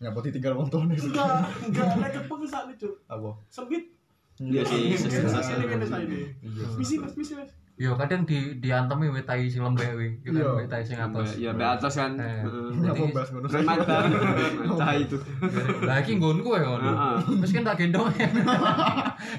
Ngapoti 0.00 0.28
tinggal 0.30 0.56
wong 0.56 0.66
tuane. 0.66 0.96
Enggak, 0.96 1.28
enggak 1.62 1.86
nek 1.94 2.10
kepeng 2.16 2.40
ngesakne, 2.40 2.72
Cuk. 2.74 2.94
Apa? 3.06 3.30
Sempit. 3.46 3.84
Iya 4.40 4.62
sih. 4.64 4.96
Ini 4.96 5.64
kan 5.68 5.80
saine. 5.84 6.16
Misi 6.80 6.96
Mas, 6.96 7.12
misi 7.12 7.36
Mas. 7.36 7.52
Yo 7.80 7.96
kadang 7.96 8.28
di 8.28 8.60
diantemi 8.60 9.08
we 9.08 9.24
tai 9.24 9.48
sing 9.48 9.64
lembek 9.64 9.96
we, 9.96 10.12
yo 10.20 10.36
Iya. 10.36 10.44
kan 10.44 10.56
we 10.60 10.64
tai 10.68 10.84
sing 10.84 11.00
atos. 11.00 11.40
Ya, 11.40 11.56
be 11.56 11.64
atas 11.64 11.96
kan. 11.96 12.12
Eh. 12.20 12.44
Heeh. 12.44 12.76
Ngapa 12.76 13.04
bahas 13.08 13.28
ngono. 13.32 13.48
Mata 13.48 14.90
itu. 15.00 15.16
Lah 15.88 15.96
iki 16.04 16.20
nggonku 16.20 16.60
ya 16.60 16.60
ngono. 16.60 16.92
Terus 17.40 17.52
kan 17.56 17.64
tak 17.64 17.80
gendong. 17.80 18.12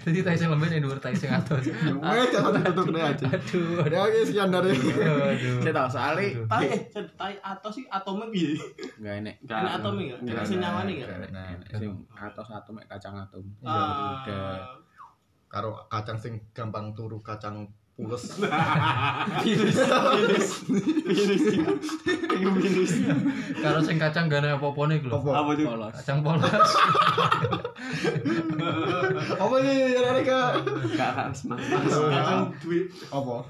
Jadi 0.02 0.20
tai 0.26 0.34
sing 0.34 0.50
lembek 0.50 0.74
ning 0.74 0.82
dhuwur 0.82 0.98
tai 0.98 1.14
sing 1.14 1.30
atos. 1.30 1.70
Wes 1.70 2.30
jangan 2.34 2.66
ditutup 2.66 2.90
deh 2.90 3.04
aja. 3.06 3.30
Aduh. 3.30 3.86
Ya 3.86 4.00
oke 4.10 4.20
sekian 4.26 4.50
dari 4.50 4.74
Aduh. 4.74 5.62
Tau 5.70 5.86
soalnya 5.86 6.42
Tai 6.50 6.66
eh, 6.66 6.82
tai 7.14 7.38
atos 7.46 7.78
sih 7.78 7.86
atome 7.94 8.26
piye? 8.34 8.58
Gak 9.06 9.22
enek 9.22 9.38
Enak 9.46 9.86
atome 9.86 10.02
enggak? 10.10 10.20
Enak 10.34 10.46
senyawane 10.50 10.92
enggak? 10.98 11.30
Nah, 11.30 11.62
sing 11.78 11.94
atos 12.10 12.50
atom 12.50 12.74
mek 12.74 12.90
kacang 12.90 13.14
atom. 13.22 13.46
Ah. 13.62 14.26
Udah. 14.26 14.82
Karo 15.52 15.84
kacang 15.92 16.16
sing 16.16 16.40
gampang 16.56 16.96
turu 16.96 17.20
kacang 17.20 17.68
pules. 18.00 18.40
Karo 23.60 23.80
sing 23.84 24.00
kacang 24.00 24.32
gak 24.32 24.48
ada 24.48 24.56
apa-apane 24.56 25.04
iku 25.04 25.12
lho. 25.12 25.20
Apa? 25.20 25.52
Tuh? 25.60 25.66
Polos. 25.68 25.94
Kacang 26.00 26.20
polos. 26.24 26.48
Apa 29.42 29.56
sih 29.60 29.76
yang 29.92 30.06
ada 30.08 30.22
ke? 30.24 30.42
Gak 30.96 31.12
harus 31.20 31.42
mas. 31.52 31.60
Kacang 31.68 32.56
duit. 32.64 32.88
Apa? 33.12 33.44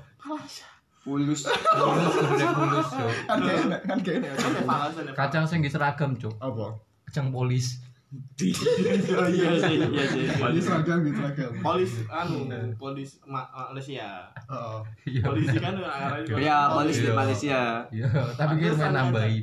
Pulus. 1.06 1.42
Polos 1.50 2.14
kudu 2.18 2.46
bulus, 2.58 2.88
Cuk. 2.90 3.14
Kan 3.30 3.38
gak 3.46 3.56
enak, 3.70 3.82
kan 3.86 3.98
gak 4.02 4.16
enak. 4.22 4.34
Ada 4.34 4.62
palasan 4.66 5.04
ya. 5.06 5.14
Kacang 5.14 5.46
sing 5.46 5.60
seragam, 5.70 6.18
Cuk. 6.18 6.34
Apa? 6.42 6.82
Kacang 7.06 7.30
polis. 7.30 7.78
Oh 8.12 9.28
iya 9.28 9.56
sih, 9.56 9.76
iya 9.80 10.04
sih. 10.04 10.24
Ini 10.28 10.60
seragam 10.60 11.00
gitu 11.02 11.16
seragam. 11.16 11.52
Polis 11.64 11.92
anu, 12.12 12.44
polis 12.76 13.24
Ma- 13.24 13.48
Malaysia. 13.72 14.28
Heeh. 14.28 14.80
Iya. 15.08 15.24
Polisi 15.24 15.58
kan 15.58 15.74
arahnya 15.80 16.28
juga. 16.28 16.38
Ya, 16.38 16.58
polis 16.68 16.96
di 16.98 17.08
Iya. 17.08 17.16
Malaysia. 17.16 17.60
Iya, 17.88 18.08
tapi 18.36 18.54
pikir 18.60 18.74
main 18.76 18.92
nambahin. 18.92 19.42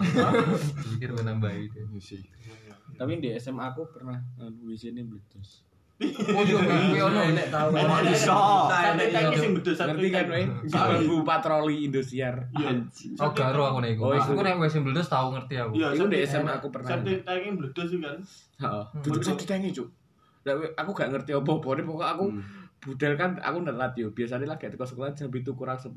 Pikir 0.92 1.08
main 1.14 1.26
nambahin. 1.26 1.68
Iya 1.72 1.98
sih. 1.98 2.20
Tapi 2.92 3.12
di 3.18 3.32
SMA 3.32 3.72
aku 3.72 3.88
pernah 3.88 4.20
ngadu 4.36 4.68
WC 4.68 4.92
ini 4.92 5.06
iya, 5.98 6.14
Iya, 7.98 9.30
iya. 9.34 9.50
Ngerti 9.58 10.08
kan 10.08 10.26
weh? 10.30 10.46
Bambu 10.70 11.16
patroli 11.22 11.90
Indosiar. 11.90 12.46
Anjing. 12.54 13.18
Oh, 13.18 13.30
garo 13.34 13.62
aku 13.66 13.78
nek. 13.82 13.98
Oh, 13.98 14.14
Aku 14.14 14.32
iku. 14.32 14.42
nek 14.42 14.62
wis 14.62 14.78
meledos 14.78 15.08
tau 15.08 15.34
ngerti 15.34 15.58
aku. 15.58 15.74
Iya, 15.74 15.98
di 15.98 16.18
SMA 16.22 16.52
aku 16.54 16.70
pernah. 16.70 16.94
Sampai 16.94 17.18
tank 17.22 17.50
meledos 17.50 17.90
kan. 17.92 18.18
Heeh. 18.58 18.84
Duduk 19.02 19.22
saya 19.22 19.36
ditangi, 19.36 19.68
Cuk. 19.70 19.88
We- 20.48 20.72
aku 20.72 20.90
gak 20.94 21.10
ngerti 21.12 21.34
apa-apa, 21.34 21.60
pokoknya 21.60 22.08
aku 22.08 22.24
budal 22.78 23.12
kan 23.18 23.36
aku 23.36 23.58
nelat 23.60 23.92
yo. 23.92 24.08
Biasanya 24.14 24.46
lagi 24.46 24.70
teko 24.70 24.86
sekolah 24.86 25.12
jam 25.12 25.28
itu 25.28 25.52
kurang 25.52 25.76
10. 25.76 25.92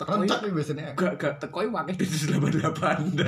Hmm. 0.00 0.08
Tekoi 0.08 0.24
Rencak 0.24 0.40
nih 0.40 0.52
biasanya. 0.52 0.84
gak 0.96 1.12
gak 1.14 1.32
tekoi 1.38 1.66
wakil 1.68 1.94
di 1.94 2.06
88. 2.08 3.20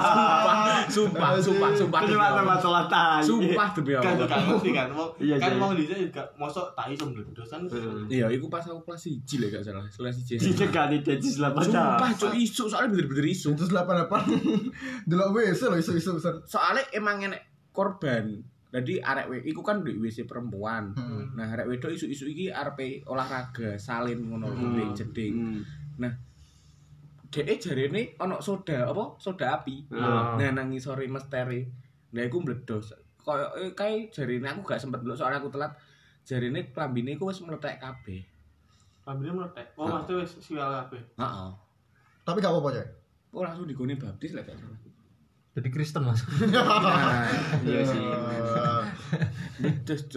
Sumpah, 0.00 0.66
sumpah, 0.90 1.30
sumpah, 1.38 1.70
sumpah. 1.72 2.00
Cuma 2.02 2.24
ada 2.26 2.42
masalah 2.42 2.82
tai. 2.86 3.22
Sumpah 3.22 3.68
demi 3.72 3.92
Kan 3.94 4.16
Allah. 4.16 4.26
kan 4.26 4.40
ngerti 4.44 4.70
kan. 4.72 4.88
Mau 4.90 5.06
Iya, 5.16 5.36
kan 5.38 5.50
iya. 5.52 5.58
mau 5.58 5.70
di 5.70 5.84
sini 5.84 6.10
juga 6.10 6.22
mosok 6.34 6.74
meledos 7.06 7.46
kan. 7.46 7.62
Heeh. 7.64 8.02
Iya, 8.10 8.26
iku 8.32 8.46
pas 8.46 8.64
aku 8.64 8.82
kelas 8.82 9.02
1 9.06 9.38
lah 9.38 9.48
gak 9.48 9.62
salah. 9.62 9.84
Kelas 9.86 10.16
1. 10.18 10.42
Dicegali 10.42 10.98
Densus 11.00 11.36
Sumpah, 11.38 11.54
88. 12.10 12.18
cuk 12.18 12.34
isu 12.34 12.62
soalnya 12.66 12.88
bener-bener 12.90 13.26
isu. 13.26 13.48
Terus 13.54 13.70
88 13.70 14.26
Delok 15.06 15.28
WC 15.32 15.60
loh 15.66 15.78
isu-isu 15.78 16.10
besar. 16.16 16.34
Soalnya 16.44 16.82
emang 16.90 17.22
enek 17.22 17.42
korban. 17.70 18.42
Jadi 18.70 19.02
arek 19.02 19.26
we 19.26 19.36
iku 19.50 19.66
kan 19.66 19.82
di 19.82 19.98
WC 19.98 20.30
perempuan. 20.30 20.94
Hmm. 20.94 21.34
Nah, 21.34 21.50
arek 21.50 21.66
wedok 21.66 21.90
isu-isu 21.90 22.30
iki 22.30 22.54
arepe 22.54 23.02
olahraga, 23.10 23.74
salin 23.74 24.30
ngono 24.30 24.46
hmm. 24.54 24.94
jeding. 24.94 25.34
Hmm. 25.34 25.62
Dek 27.30 27.62
jarene 27.62 28.18
ono 28.18 28.42
soda 28.42 28.90
apa? 28.90 29.14
Soda 29.22 29.58
api. 29.58 29.86
Ah. 29.94 30.34
Nah, 30.34 30.50
nang 30.50 30.74
ngisore 30.74 31.06
mestere. 31.06 31.70
Nah, 32.10 32.22
iku 32.26 32.42
meledos. 32.42 32.90
Kayak 33.22 33.50
eh, 33.62 33.70
kae 33.78 33.94
jarene 34.10 34.46
aku 34.50 34.66
gak 34.66 34.82
sempet 34.82 35.02
ndelok 35.02 35.18
soalnya 35.18 35.38
aku 35.38 35.50
telat. 35.54 35.78
Jarene 36.26 36.74
klambine 36.74 37.14
iku 37.14 37.30
wis 37.30 37.38
meletek 37.42 37.78
kabeh. 37.78 38.26
Ambilnya 39.06 39.46
meletek. 39.46 39.78
Oh, 39.78 39.86
maksudnya 39.86 40.26
wis 40.26 40.32
siwal 40.42 40.74
kabeh. 40.74 41.02
Heeh. 41.22 41.50
Tapi 42.26 42.38
gak 42.42 42.50
apa-apa 42.50 42.70
coy. 42.74 42.88
Oh, 43.30 43.42
langsung 43.46 43.66
digone 43.70 43.94
baptis 43.94 44.34
lah 44.34 44.42
gak 44.42 44.58
salah. 44.58 44.78
Jadi 45.60 45.76
Kristen 45.76 46.08
Mas. 46.08 46.24
Nah, 46.24 47.28
Iya 47.68 47.84
sih. 47.84 48.00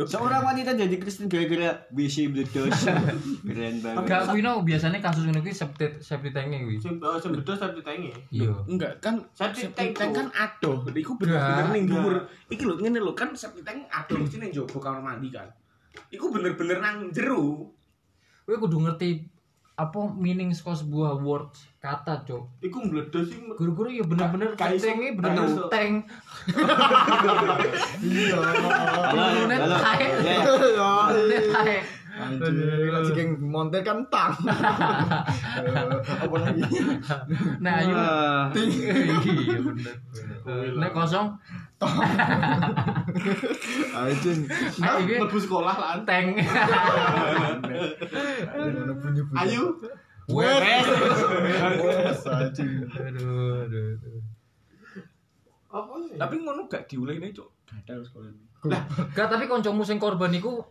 Seorang 0.08 0.39
wanita 0.39 0.71
jadi 0.71 0.95
Kristen 0.95 1.27
gara-gara 1.27 1.84
WC 1.91 2.32
meledos. 2.32 2.71
Keren 3.43 3.84
banget. 3.84 4.08
Enggak 4.08 4.32
kuwi 4.32 4.39
no 4.39 4.63
biasanya 4.63 5.03
kasus 5.03 5.27
septic 5.51 5.99
septic 5.99 6.32
tank 6.32 6.56
kuwi. 6.56 6.79
Sing 6.79 6.95
oh, 7.03 7.19
sing 7.19 7.36
bedes 7.36 7.60
tapi 7.60 7.84
tangi. 7.84 8.15
Iya. 8.32 8.56
Enggak 8.71 9.03
kan 9.03 9.19
septic 9.36 9.75
tank 9.75 10.15
kan 10.15 10.32
adoh. 10.32 10.88
Iku 10.88 11.19
bener-bener 11.19 11.75
ning 11.75 11.91
dhuwur. 11.91 12.23
Iki 12.47 12.63
lho 12.63 12.79
ngene 12.79 13.03
lho 13.03 13.12
kan 13.12 13.36
septic 13.36 13.67
tank 13.67 13.84
adoh 13.91 14.23
mesti 14.23 14.39
ning 14.39 14.56
njaba 14.56 14.79
kamar 14.79 15.03
mandi 15.03 15.27
kan. 15.27 15.51
Iku 16.08 16.32
bener-bener 16.32 16.79
nang 16.79 17.12
jero. 17.12 17.67
Kowe 18.47 18.56
kudu 18.56 18.79
ngerti 18.79 19.27
apa 19.73 19.99
meaning 20.13 20.51
saka 20.51 20.77
sebuah 20.77 21.17
word 21.17 21.49
kata, 21.79 22.21
Cuk. 22.23 22.45
Iku 22.62 22.77
meledos 22.83 23.27
sih. 23.27 23.41
Guru-guru 23.51 23.89
ya 23.89 24.01
bener-bener 24.01 24.53
Ka- 24.53 24.69
kaiso- 24.69 24.86
tank 24.86 25.17
bener-bener 25.17 25.43
kaiso. 25.43 25.65
tank. 25.67 25.95
Iya. 28.03 28.38
Halo. 28.38 29.77
tae. 29.77 30.07
Ya, 30.21 30.38
Bener-bener 30.43 31.43
tae. 31.49 31.77
Anjir, 32.23 32.88
lagi 32.88 33.12
geng 33.12 33.29
montir 33.43 33.81
kan 33.81 33.99
tang. 34.07 34.33
Eh, 35.53 35.69
Apa 36.23 36.36
lagi? 36.39 36.62
Nah, 37.62 37.73
ayo. 37.79 37.93
Ah. 37.93 38.43
Iya 38.55 39.59
bener. 39.62 39.95
Nek 40.75 40.91
kosong 40.91 41.29
Anjing. 43.93 44.39
Nah, 44.79 44.95
Mlebu 44.99 45.38
sekolah 45.38 45.75
lah. 45.75 45.99
bunyi-bunyi. 48.97 49.39
Ayo. 49.43 49.63
Wes. 50.31 50.88
Wes 51.83 52.21
anjing. 52.25 52.71
Aduh, 52.88 53.67
aduh, 53.67 53.99
aduh. 53.99 54.21
Apa 55.73 55.93
sih? 56.07 56.15
Tapi 56.15 56.36
ngono 56.39 56.62
gak 56.65 56.88
diulehne, 56.88 57.36
Cuk. 57.36 57.49
Gadal 57.67 57.99
sekolah. 57.99 58.31
Gak 59.12 59.27
tapi 59.27 59.43
kancamu 59.43 59.83
sing 59.83 59.99
korban 59.99 60.31
iku 60.31 60.63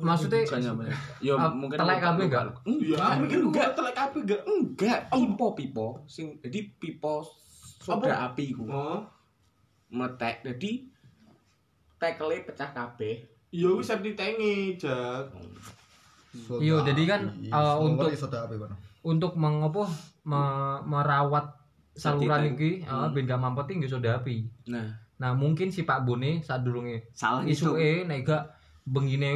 maksudnya 0.00 0.42
Bukannya 0.44 0.70
apa 0.70 0.82
ya? 0.84 0.94
Ya 1.20 1.32
Ah, 1.34 1.50
mungkin 1.50 1.76
telek 1.76 1.98
kabeh 1.98 2.24
enggak? 2.26 2.44
Iya, 2.64 2.98
mikir 3.18 3.38
enggak 3.44 3.68
telek 3.72 3.94
kabeh 3.94 4.20
enggak. 4.24 4.40
Enggak, 4.44 4.98
pipo 5.08 5.46
pipo 5.52 5.86
sing 6.04 6.38
jadi 6.38 6.60
pipo 6.76 7.22
soda 7.78 8.30
api 8.30 8.44
iku. 8.52 8.64
Oh. 8.66 9.00
Metek 9.88 10.44
jadi 10.44 10.72
tekele 11.98 12.44
pecah 12.44 12.70
kabeh. 12.70 13.26
Iya 13.48 13.68
wis 13.72 13.88
septic 13.88 14.12
tangi, 14.12 14.76
Jak. 14.76 15.32
Iya, 16.60 16.84
jadi 16.84 17.02
kan, 17.08 17.20
uh, 17.48 17.80
Soda 17.80 17.82
untuk- 17.82 18.12
soda 18.14 18.38
api, 18.44 18.54
untuk 19.00 19.32
mengopo 19.34 19.88
me- 20.22 20.80
merawat 20.84 21.56
saluran 21.96 22.54
iki 22.54 22.84
heeh 22.84 23.08
ben 23.10 23.26
gak 23.26 23.40
mampet 23.40 23.72
nggo 23.72 23.88
soda 23.90 24.20
api. 24.20 24.46
Nah, 24.68 24.86
Nah, 25.18 25.34
mungkin 25.34 25.66
si 25.66 25.82
Pak 25.82 26.06
Bone 26.06 26.38
saat 26.46 26.62
durunge 26.62 27.10
Salah 27.10 27.42
isuke 27.42 28.06
nek 28.06 28.22
gak 28.22 28.54
bengine 28.86 29.34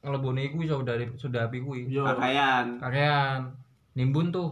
ngelebone 0.00 0.40
iku 0.48 0.56
iso 0.64 0.80
dari 0.80 1.04
soda 1.20 1.46
api 1.46 1.60
kuwi. 1.60 1.88
Yo. 1.92 2.04
Pakaian. 2.04 2.80
Kakean 2.80 3.40
nimbun 3.96 4.32
tuh 4.32 4.48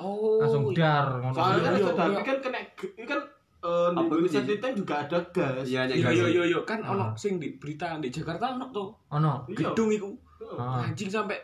oh. 0.00 0.40
langsung 0.40 0.72
iya. 0.72 1.04
dar 1.04 1.06
ngono. 1.20 1.34
Soalnya 1.36 1.60
kan 1.60 1.72
Iya, 1.76 1.84
iya. 1.84 1.92
api 1.92 2.22
kan 2.24 2.36
kena 2.40 2.60
kan 3.04 3.20
eh, 3.62 3.88
di 3.92 3.98
Apa 4.00 4.12
Indonesia 4.16 4.40
tank 4.58 4.74
juga 4.74 4.94
ada 5.04 5.18
gas. 5.30 5.64
Iya, 5.68 5.80
Iya 5.86 6.08
iya 6.10 6.26
iya 6.32 6.42
iya 6.48 6.60
kan 6.64 6.80
ono 6.80 7.12
sing 7.14 7.36
di 7.36 7.54
berita 7.60 8.00
di 8.00 8.08
Jakarta 8.08 8.56
ono 8.56 8.66
tuh 8.72 8.88
Ono. 9.12 9.44
Iya. 9.50 9.70
gedung 9.72 9.90
iku. 9.92 10.10
Ah. 10.56 10.88
Anjing 10.88 11.12
sampai 11.12 11.38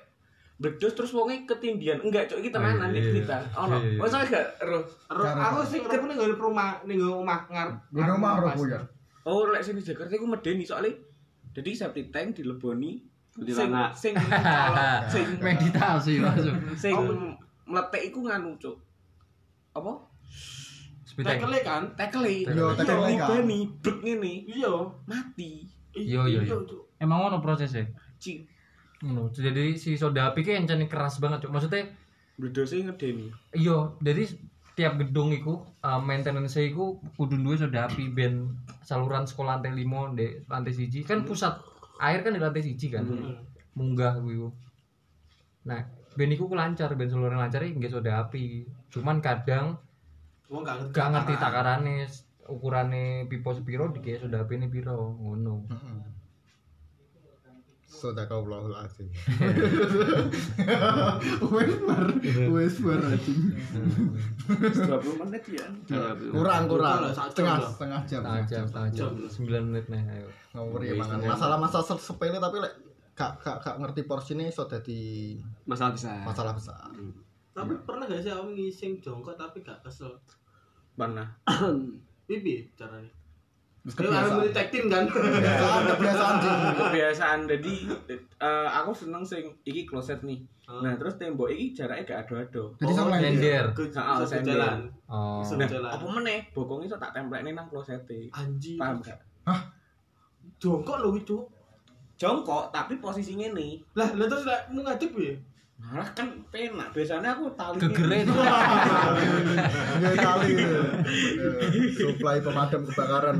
meledos 0.59 0.91
terus 0.91 1.14
wonge 1.14 1.47
ketindian. 1.47 2.03
Enggak, 2.03 2.27
cok 2.27 2.43
Oh, 2.43 2.91
di 2.91 2.99
iya. 2.99 3.12
berita. 3.14 3.37
Ono. 3.62 3.77
Iya, 3.79 3.88
iya. 3.95 3.99
Masa 4.03 4.27
gak 4.27 4.47
roh. 4.67 4.83
Ro- 5.07 5.37
Aku 5.38 5.62
sing 5.62 5.87
ketemu 5.87 6.11
ning 6.11 6.35
rumah 6.35 6.83
ning 6.83 6.99
omah 6.99 7.47
ngarep. 7.47 7.77
Rumah 7.95 8.31
ngarep 8.43 8.57
roh 8.59 8.67
ya. 8.67 8.81
Oh, 9.29 9.45
lek 9.53 9.61
sing 9.62 9.77
di 9.77 9.85
Jakarta 9.85 10.17
iku 10.17 10.25
medeni 10.25 10.64
soalnya 10.64 10.97
jadi 11.53 11.71
septic 11.75 12.09
tank 12.14 12.38
dileboni 12.38 13.03
Di 13.38 13.53
sing 13.55 13.70
sing 13.94 14.14
Meditasi 15.38 16.18
langsung. 16.18 16.57
sing 16.74 16.94
meletek 17.68 18.03
iku 18.11 18.27
nganu, 18.27 18.57
cok. 18.59 18.77
Apa? 19.79 19.92
Tekele 21.18 21.59
kan? 21.66 21.83
Tekele. 21.98 22.46
Yo, 22.46 22.74
tekele 22.74 23.14
kan. 23.18 23.46
Brek 23.83 23.98
ngene, 24.03 24.46
Iya. 24.46 24.74
mati. 25.07 25.66
Iya, 25.94 26.22
iya, 26.31 26.40
iya. 26.46 26.55
Cuk. 26.55 26.94
Emang 26.98 27.27
ono 27.27 27.42
prosesnya. 27.42 27.87
Cing. 28.22 28.46
Ngono. 29.03 29.31
Jadi 29.31 29.74
si 29.79 29.94
soda 29.94 30.31
api 30.31 30.42
ki 30.42 30.55
encene 30.55 30.87
keras 30.87 31.18
banget, 31.18 31.46
Cuk. 31.46 31.55
Maksudnya 31.55 31.90
Bledose 32.38 32.79
ngedeni. 32.79 33.35
iya, 33.51 33.90
jadi 33.98 34.22
tiap 34.79 34.94
gedung 34.94 35.35
iku 35.35 35.59
uh, 35.83 35.98
maintenance 35.98 36.55
iku 36.55 37.03
kudu 37.18 37.35
duwe 37.35 37.59
soda 37.59 37.90
api 37.90 38.14
ben 38.14 38.55
saluran 38.87 39.27
sekolah 39.27 39.59
lantai 39.59 39.74
5 39.74 40.14
di 40.14 40.27
lantai 40.46 40.70
siji 40.70 41.03
kan 41.03 41.27
pusat 41.27 41.59
air 41.98 42.20
kan 42.22 42.34
di 42.34 42.40
lantai 42.40 42.62
siji 42.64 42.87
kan. 42.90 43.04
Munggah 43.74 44.18
kuwi. 44.22 44.37
ku. 44.38 44.48
Nah, 45.66 45.84
ben 46.14 46.32
iku 46.32 46.50
ku 46.50 46.54
lancar, 46.54 46.94
ben 46.98 47.11
saluran 47.11 47.38
lancar 47.38 47.62
iki 47.62 47.78
nggih 47.78 47.92
soda 47.92 48.24
api. 48.26 48.66
Cuman 48.90 49.20
kadang 49.22 49.78
Wong 50.48 50.64
gak 50.64 50.76
ngerti. 50.80 50.94
gak 50.96 51.08
ngerti 51.12 51.34
takaran. 51.37 51.80
takarane 51.84 51.94
ukurane 52.48 53.04
pipo 53.28 53.52
sepiro 53.52 53.92
dikira 53.92 54.24
soda 54.24 54.42
api 54.42 54.56
ini 54.56 54.66
piro 54.72 55.14
ngono. 55.20 55.68
Sadaqallahul 57.88 58.77
azim. 58.77 59.09
Wes 61.48 61.72
bar, 61.88 62.05
wes 62.53 62.77
bar 62.85 63.01
anjing. 63.01 63.40
20 64.44 65.22
menit 65.24 65.42
ya. 65.48 65.66
Kurang 66.29 66.68
kurang. 66.68 67.09
Setengah 67.11 67.57
setengah 67.64 68.01
jam. 68.05 68.20
Setengah 68.22 68.44
jam, 68.44 68.62
setengah 68.68 68.90
jam. 68.92 69.11
9 69.16 69.68
menit 69.72 69.87
nih, 69.88 70.03
ayo. 70.05 70.29
Ngawuri 70.53 70.87
mangan. 70.94 71.18
Masalah-masalah 71.24 71.87
se- 71.88 72.05
sepele 72.05 72.37
tapi 72.37 72.61
lek 72.61 72.74
gak 73.16 73.35
gak 73.42 73.57
gak 73.59 73.77
ngerti 73.83 74.07
porsine 74.07 74.46
iso 74.46 74.62
dadi 74.64 75.35
Masalah 75.66 75.90
besar. 75.90 76.22
masalah 76.22 76.53
besar. 76.55 76.87
Tapi 77.51 77.72
pernah 77.83 78.07
gak 78.07 78.20
sih 78.20 78.31
aku 78.31 78.53
ngising 78.53 79.01
jongkok 79.01 79.35
tapi 79.35 79.59
gak 79.61 79.83
kesel? 79.83 80.12
Mana? 80.94 81.27
Pipi 82.29 82.68
caranya. 82.77 83.11
Kebiasaan. 83.87 84.27
aku 84.27 84.41
detektin 84.51 84.85
kan. 84.91 85.05
Kebiasaan 85.07 85.83
kebiasaan. 85.87 86.37
Kebiasaan 86.77 87.38
jadi 87.47 87.75
eh, 88.41 88.69
aku 88.69 88.91
seneng 88.93 89.23
sing 89.23 89.49
iki 89.62 89.87
kloset 89.87 90.21
nih. 90.23 90.43
Ah. 90.69 90.85
Nah, 90.85 90.93
terus 91.01 91.17
tembok 91.17 91.49
iki 91.49 91.73
jaraknya 91.73 92.05
gak 92.05 92.19
ado-ado. 92.29 92.77
Jadi 92.77 92.93
sama. 92.93 93.17
Ke 93.73 93.85
Ah, 93.97 94.21
ke 94.21 94.27
sender. 94.29 94.53
jalan. 94.61 94.79
Oh. 95.09 95.41
Nah, 95.41 95.64
jalan. 95.64 95.91
apa 95.97 96.07
meneh? 96.21 96.41
Bokong 96.53 96.85
iso 96.85 97.01
tak 97.01 97.17
templekne 97.17 97.57
nang 97.57 97.73
klosete. 97.73 98.29
Anjing. 98.29 98.77
Paham 98.77 99.01
gak? 99.01 99.17
Jongkok 100.61 101.01
lho 101.01 101.17
itu. 101.17 101.38
Jongkok 102.19 102.69
tapi 102.69 102.99
posisinya 102.99 103.55
nih. 103.57 103.81
Lah, 103.95 104.11
lah 104.12 104.27
terus 104.29 104.45
mau 104.75 104.83
ngadep 104.85 105.12
ya? 105.17 105.33
Malah 105.79 106.11
kan 106.11 106.29
penak. 106.51 106.91
Biasanya 106.91 107.38
aku 107.38 107.55
tali 107.55 107.79
Gegere 107.79 108.27
itu. 108.27 108.35
Iya 109.99 110.11
kali 110.19 110.49
itu. 110.59 110.81
Supply 111.95 112.37
pemadam 112.43 112.83
kebakaran. 112.83 113.37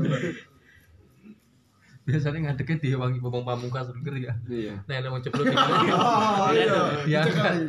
Biasanya 2.07 2.39
ngadeknya 2.49 2.75
diwangi 2.81 3.19
bobong 3.21 3.45
pamungkas 3.45 3.91
seger 3.91 4.15
ya. 4.17 4.33
Iya. 4.49 4.73
Nah, 4.87 5.11
mau 5.11 5.21
ceplok 5.21 5.45
gitu. 5.45 5.59
Oh 5.93 6.49
iya. 6.55 6.79
Iya. 7.05 7.21
Kali. 7.27 7.59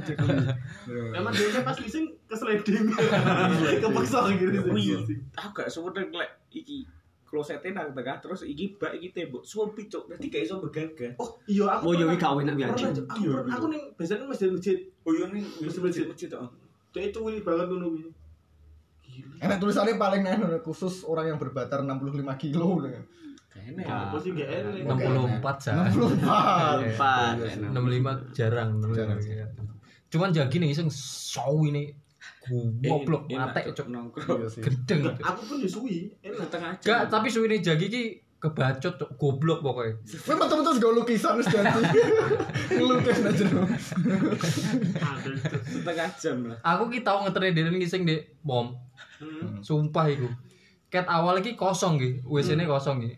Emang 1.18 1.32
dia 1.34 1.60
pas 1.66 1.76
ngising 1.76 2.06
ke 2.24 2.34
sliding. 2.38 2.88
Kepaksa 3.82 4.32
gitu. 4.38 4.58
Aku 5.34 5.48
gak 5.52 5.68
suwe 5.68 5.90
lek 5.92 6.30
iki 6.54 6.86
klosete 7.30 7.70
nang 7.70 7.94
tengah 7.94 8.18
terus 8.18 8.42
iki 8.42 8.74
bak 8.74 8.90
iki 8.98 9.14
tembok 9.14 9.46
suwi 9.46 9.86
cuk 9.86 10.10
dadi 10.10 10.26
gak 10.26 10.42
iso 10.42 10.58
begagas. 10.58 11.14
Oh, 11.16 11.38
iya 11.46 11.78
aku. 11.78 11.82
Oh, 11.86 11.92
iya, 11.94 12.10
pernah- 12.10 12.10
wih, 12.10 12.18
kawin 12.18 12.44
nak 12.44 12.56
pernah, 12.58 12.74
biasa. 12.74 12.98
Cuk. 12.98 13.06
Aku 13.54 13.66
ning 13.70 13.82
biasanya 13.94 14.26
masjid-masjid. 14.26 14.78
Oh 15.06 15.12
iya 15.14 15.24
nih 15.30 15.42
Masjid 15.62 15.80
masjid. 15.80 16.04
masjid 16.10 16.30
oh. 16.34 16.50
Dia 16.90 17.02
itu 17.06 17.18
wili 17.22 17.40
banget 17.40 17.70
ngono 17.70 17.86
kuwi. 17.88 18.10
Enak 19.38 19.56
tulisannya 19.58 19.94
paling 19.94 20.22
enak 20.26 20.60
khusus 20.60 21.06
orang 21.06 21.30
yang 21.30 21.38
berbatar 21.38 21.86
65 21.86 22.34
kilo. 22.36 22.82
Kayaknya. 23.50 23.82
Apa 23.86 24.16
sih 24.18 24.30
gak 24.34 24.48
enak? 24.50 24.86
64 24.86 25.56
jar. 25.58 25.86
64. 25.86 26.90
Empat. 26.90 27.34
65 27.62 28.34
jarang, 28.34 28.68
65. 28.78 28.94
Jarang. 28.94 29.18
iya. 29.22 29.46
Cuman 30.10 30.34
jagi 30.34 30.58
nih 30.58 30.70
iseng 30.70 30.90
saw 30.90 31.54
ini 31.62 31.94
goblok 32.48 33.28
mate 33.28 33.60
cuk 33.76 33.88
nongkrong. 33.92 34.40
Iya 34.40 34.48
gedeng. 34.64 35.00
Aku 35.20 35.40
pun 35.44 35.56
disuwi. 35.60 36.08
Enak. 36.24 36.48
Setengah 36.48 36.72
jam. 36.80 36.88
Gak, 36.88 37.02
tapi 37.12 37.26
suwine 37.28 37.60
jagi 37.60 37.86
ki 37.92 38.02
kebacot 38.40 38.96
cuk 38.96 39.10
goblok 39.20 39.60
pokoknya. 39.60 40.00
Kowe 40.24 40.34
betul-betul 40.40 40.80
gak 40.80 40.94
lukisan 40.96 41.32
wis 41.36 41.48
ganti. 41.52 41.80
Ngelukis 42.80 43.20
aja 43.20 43.44
dong. 43.44 43.68
Itu. 43.68 44.30
setengah 45.68 46.08
jam 46.16 46.36
lah. 46.48 46.58
Aku 46.64 46.88
ki 46.88 47.04
tau 47.04 47.20
ngetren 47.28 47.52
dene 47.52 47.76
ngising 47.76 48.08
di 48.08 48.16
pom. 48.40 48.72
Hmm. 49.20 49.60
Sumpah 49.60 50.08
iku. 50.08 50.28
Ket 50.88 51.06
awal 51.06 51.44
iki 51.44 51.54
kosong 51.54 52.00
ki, 52.00 52.24
WC-ne 52.24 52.64
kosong 52.64 53.04
ki. 53.04 53.12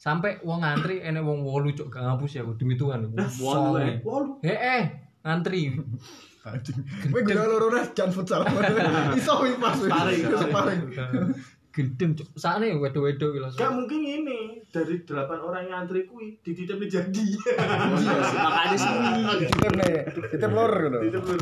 Sampai 0.00 0.40
wong 0.44 0.64
ngantri 0.64 1.00
enek 1.00 1.24
wong 1.24 1.44
wolu 1.44 1.72
cuk 1.72 1.88
gak 1.88 2.04
ngapus 2.04 2.36
ya 2.36 2.44
aku 2.44 2.60
demi 2.60 2.76
Tuhan. 2.76 3.08
Wolu, 3.16 3.80
eh. 3.80 3.96
Waduh. 4.04 4.44
Eh 4.44 4.58
eh 4.60 4.84
ngantri. 5.24 5.72
Anjing. 6.40 6.80
Kowe 7.12 7.20
gula 7.20 7.44
loro 7.44 7.68
res 7.68 7.92
jan 7.92 8.08
futsal. 8.08 8.48
Iso 9.18 9.44
wis 9.44 9.56
pas. 9.60 9.76
Sparring. 9.76 10.24
Sparring. 10.24 10.82
Gedeng 11.70 12.16
cuk. 12.18 12.28
Sakne 12.34 12.74
wedo-wedo 12.80 13.30
ki 13.30 13.38
langsung. 13.38 13.60
Gak 13.60 13.72
mungkin 13.76 14.00
ini 14.02 14.64
dari 14.72 15.04
delapan 15.04 15.38
orang 15.38 15.62
yang 15.68 15.76
antri 15.84 16.08
kui 16.08 16.40
dititip 16.40 16.80
jadi. 16.88 17.26
Makanya 18.40 18.76
sih. 18.80 18.92
Titip 19.46 19.72
nih, 19.78 20.02
titip 20.34 20.50
lor 20.50 20.72
gitu. 20.80 20.98
Dititip 21.04 21.24
lho. 21.28 21.36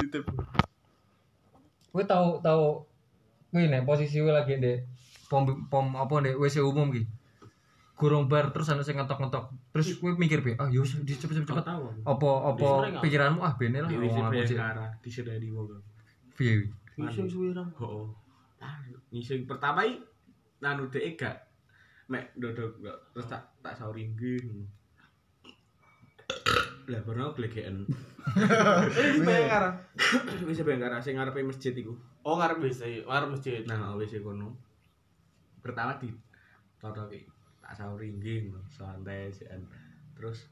Dititip. 0.00 0.24
Kowe 1.94 2.02
tau 2.08 2.40
tau 2.40 2.88
kuwi 3.52 3.70
nek 3.70 3.86
posisi 3.86 4.18
kowe 4.18 4.34
lagi 4.34 4.58
ndek 4.58 4.88
pom 5.30 5.46
pom 5.70 5.94
apa 5.94 6.14
ndek 6.18 6.40
WC 6.40 6.64
umum 6.64 6.90
ki. 6.90 7.04
Gurung 7.94 8.26
bar 8.26 8.50
terus 8.50 8.66
ana 8.74 8.82
sing 8.82 8.98
ngetok-ngetok. 8.98 9.54
Terus 9.70 9.86
kowe 10.02 10.10
mikir 10.18 10.42
piye? 10.42 10.58
Ah 10.58 10.66
yo 10.66 10.82
di 10.82 11.14
cepet-cepet. 11.14 11.62
Apa 12.02 12.28
apa 12.50 12.68
pikiranmu 12.98 13.38
ah 13.38 13.54
bene 13.54 13.86
lah 13.86 13.90
wong 13.90 14.34
aku. 14.34 14.34
Bayangkara 14.34 14.86
di 15.38 15.48
wong. 15.54 15.70
Piye? 16.34 16.66
Ngising 16.98 17.26
suwirang. 17.30 17.70
Oh. 17.78 18.10
Ah, 18.58 18.82
Ngising 19.14 19.46
pertama 19.46 19.86
i 19.86 20.02
nanu 20.58 20.90
dhek 20.90 21.14
gak 21.14 21.36
mek 22.10 22.34
dodok 22.34 22.82
gak 22.82 22.98
terus 23.14 23.30
tak 23.30 23.42
tak 23.62 23.78
sauri 23.78 24.10
nggih. 24.10 24.42
Lah 26.90 27.00
pernah 27.06 27.30
glegeken. 27.30 27.86
Di 27.86 29.20
Bayangkara. 29.28 29.70
Wis 30.42 30.58
Bayangkara 30.66 30.98
sing 30.98 31.14
ngarepe 31.14 31.46
masjid 31.46 31.70
iku. 31.70 31.94
Oh, 32.24 32.40
ngarep 32.40 32.58
WC, 32.58 33.04
ngarep 33.04 33.28
masjid. 33.36 33.60
Nah, 33.68 33.92
wis 34.00 34.16
kono. 34.18 34.56
Pertama 35.60 35.96
di 36.00 36.08
totoki 36.80 37.33
tak 37.64 37.72
sauri 37.72 38.12
nggih 38.12 38.52
ngono, 38.52 38.60
santai 38.68 39.32
sian. 39.32 39.64
Terus 40.12 40.44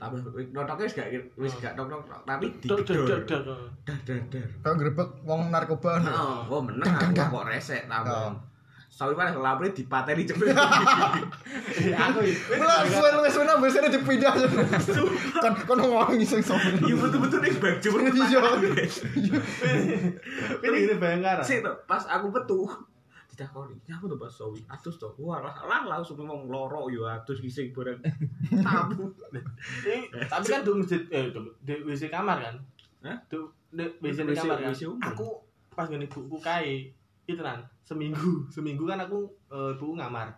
tambah 0.00 0.18
notoknya 0.24 0.88
wis 0.88 0.94
gak 0.96 1.08
wis 1.36 1.52
gak 1.60 1.76
tok 1.76 1.86
tok 1.92 2.24
tapi 2.24 2.48
digedor. 2.58 3.20
dok. 3.28 3.68
Dar 3.84 3.98
dar 4.08 4.18
dar. 4.32 4.48
Kau 4.64 4.74
grebek 4.74 5.08
wong 5.22 5.52
narkoba. 5.52 6.00
Oh, 6.08 6.58
oh 6.58 6.60
menang 6.64 7.12
aku 7.12 7.12
kok 7.12 7.44
resek 7.46 7.84
Oh. 7.86 7.92
tambah. 7.92 8.32
Sawi 8.92 9.16
mana 9.16 9.32
lapre 9.40 9.72
dipateni 9.72 10.28
cepet. 10.28 10.52
Aku 12.04 12.20
Mulai 12.60 12.84
suwe 12.92 13.08
wis 13.24 13.40
ana 13.40 13.56
biasanya 13.56 13.88
dipindah. 13.88 14.36
Kan 15.40 15.52
kan 15.64 15.76
ngomong 15.80 16.20
iseng 16.20 16.44
sopo. 16.44 16.60
Iya 16.60 17.00
betul-betul 17.00 17.40
nih 17.40 17.56
baju 17.56 17.88
Iya. 18.12 19.40
Ini 20.60 20.76
ini 20.76 20.94
Bayangkara. 21.00 21.40
Sik 21.40 21.64
to, 21.64 21.72
pas 21.88 22.04
aku 22.04 22.28
metu 22.28 22.68
ditakoni, 23.32 23.74
"Nyapa 23.88 24.04
to 24.04 24.16
Pak 24.20 24.28
Sawi?" 24.28 24.60
Atus 24.68 25.00
to. 25.00 25.08
Wah, 25.16 25.40
lah 25.40 25.56
lah 25.64 25.80
langsung 25.88 26.20
ngomong 26.20 26.52
loro 26.52 26.92
yo 26.92 27.08
atus 27.08 27.40
ngising 27.40 27.72
bareng. 27.72 27.96
Tabu. 28.66 29.08
Tapi 30.28 30.44
kan 30.44 30.60
di 30.60 30.70
masjid 30.76 31.02
eh 31.08 31.32
di- 31.64 31.82
WC 31.88 32.12
kamar 32.12 32.44
kan? 32.44 32.56
Hah? 33.00 33.16
Di 33.26 33.40
WC 34.04 34.36
kamar 34.36 34.60
kan. 34.60 34.72
Aku 35.00 35.40
pas 35.72 35.88
ngene 35.88 36.04
buku 36.04 36.36
kae 36.36 36.92
itu 37.24 37.40
nan 37.40 37.64
seminggu 37.80 38.44
seminggu 38.52 38.84
kan 38.84 39.00
aku 39.00 39.24
eh, 39.48 39.72
buku 39.78 39.96
ngamar 39.96 40.28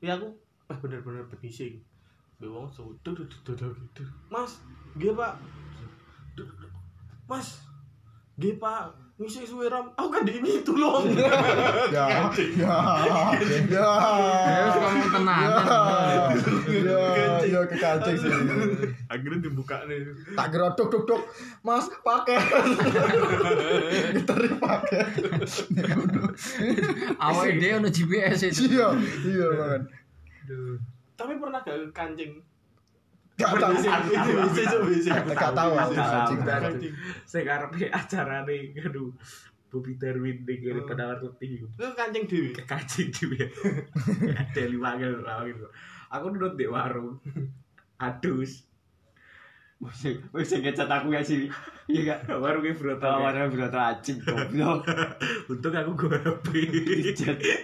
ya 0.00 0.16
aku 0.16 0.32
eh 0.72 0.76
bener-bener 0.80 1.26
benising 1.28 1.76
Be 2.40 2.48
wong 2.48 2.64
sudut 2.72 3.12
gitu 3.28 3.52
mas 4.32 4.64
nggih 4.96 5.12
pak 5.12 5.36
mas 7.28 7.60
nggih 8.40 8.56
pak 8.56 8.88
ngisi 9.20 9.44
suwe 9.44 9.68
ram 9.68 9.92
aku 10.00 10.08
kan 10.08 10.24
di 10.24 10.40
ini 10.40 10.64
tulung 10.64 11.04
Ya, 11.92 12.32
ya, 12.32 12.32
ya. 12.56 12.76
Terus 13.36 14.76
kamu 14.80 15.06
tenanan. 15.12 16.32
Ya, 16.72 17.04
ya 17.44 17.60
kekacing 17.68 18.16
sih. 18.16 18.32
akhirnya 19.12 19.44
dibuka 19.44 19.84
nih 19.84 20.08
Tak 20.32 20.46
kira 20.56 20.72
duk 20.72 20.88
duk 20.88 21.04
duk. 21.04 21.22
Mas, 21.60 21.84
pakai. 22.00 22.40
Ditarik 24.16 24.56
pakai. 24.56 25.02
Awake 27.20 27.60
dhewe 27.60 27.74
ono 27.76 27.88
GPS 27.92 28.40
itu. 28.48 28.72
Iya, 28.72 28.88
iya 29.28 29.46
banget. 29.52 29.82
tapi 31.20 31.36
pernah 31.36 31.60
gak 31.60 31.92
kancing 31.92 32.40
Gak. 33.40 35.24
Gak 35.32 35.52
tahu 35.56 35.72
aku 35.72 35.92
kancing. 35.96 36.40
Kancing. 36.44 36.92
Saya 37.24 37.42
karepe 37.48 37.88
acarane 37.88 38.76
aduh 38.76 39.10
Bobby 39.70 39.94
Darwin 39.94 40.42
ning 40.42 40.58
kene 40.60 40.82
penawar 40.82 41.22
putih. 41.22 41.62
Itu 41.62 41.94
kancing 41.94 42.26
dewi. 42.26 42.50
Kekacing 42.52 43.08
dhewe. 43.14 43.38
Deli 44.52 44.76
wangel 44.76 45.22
gitu. 45.22 45.66
Aku 46.10 46.34
nurut 46.34 46.58
di 46.58 46.66
warung. 46.66 47.22
Adus. 48.02 48.66
Wis 49.80 50.04
wis 50.36 50.52
ngecat 50.52 50.90
aku 50.90 51.14
ya 51.14 51.24
sih. 51.24 51.48
Iya 51.88 52.20
gak? 52.26 52.36
Warungnya 52.36 52.76
Broto. 52.76 53.00
Tawaran 53.00 53.48
berat 53.48 53.72
acim 53.72 54.20
goblok. 54.20 54.84
Untung 55.48 55.72
aku 55.72 55.90
gue 55.96 56.18
HP. 56.20 56.48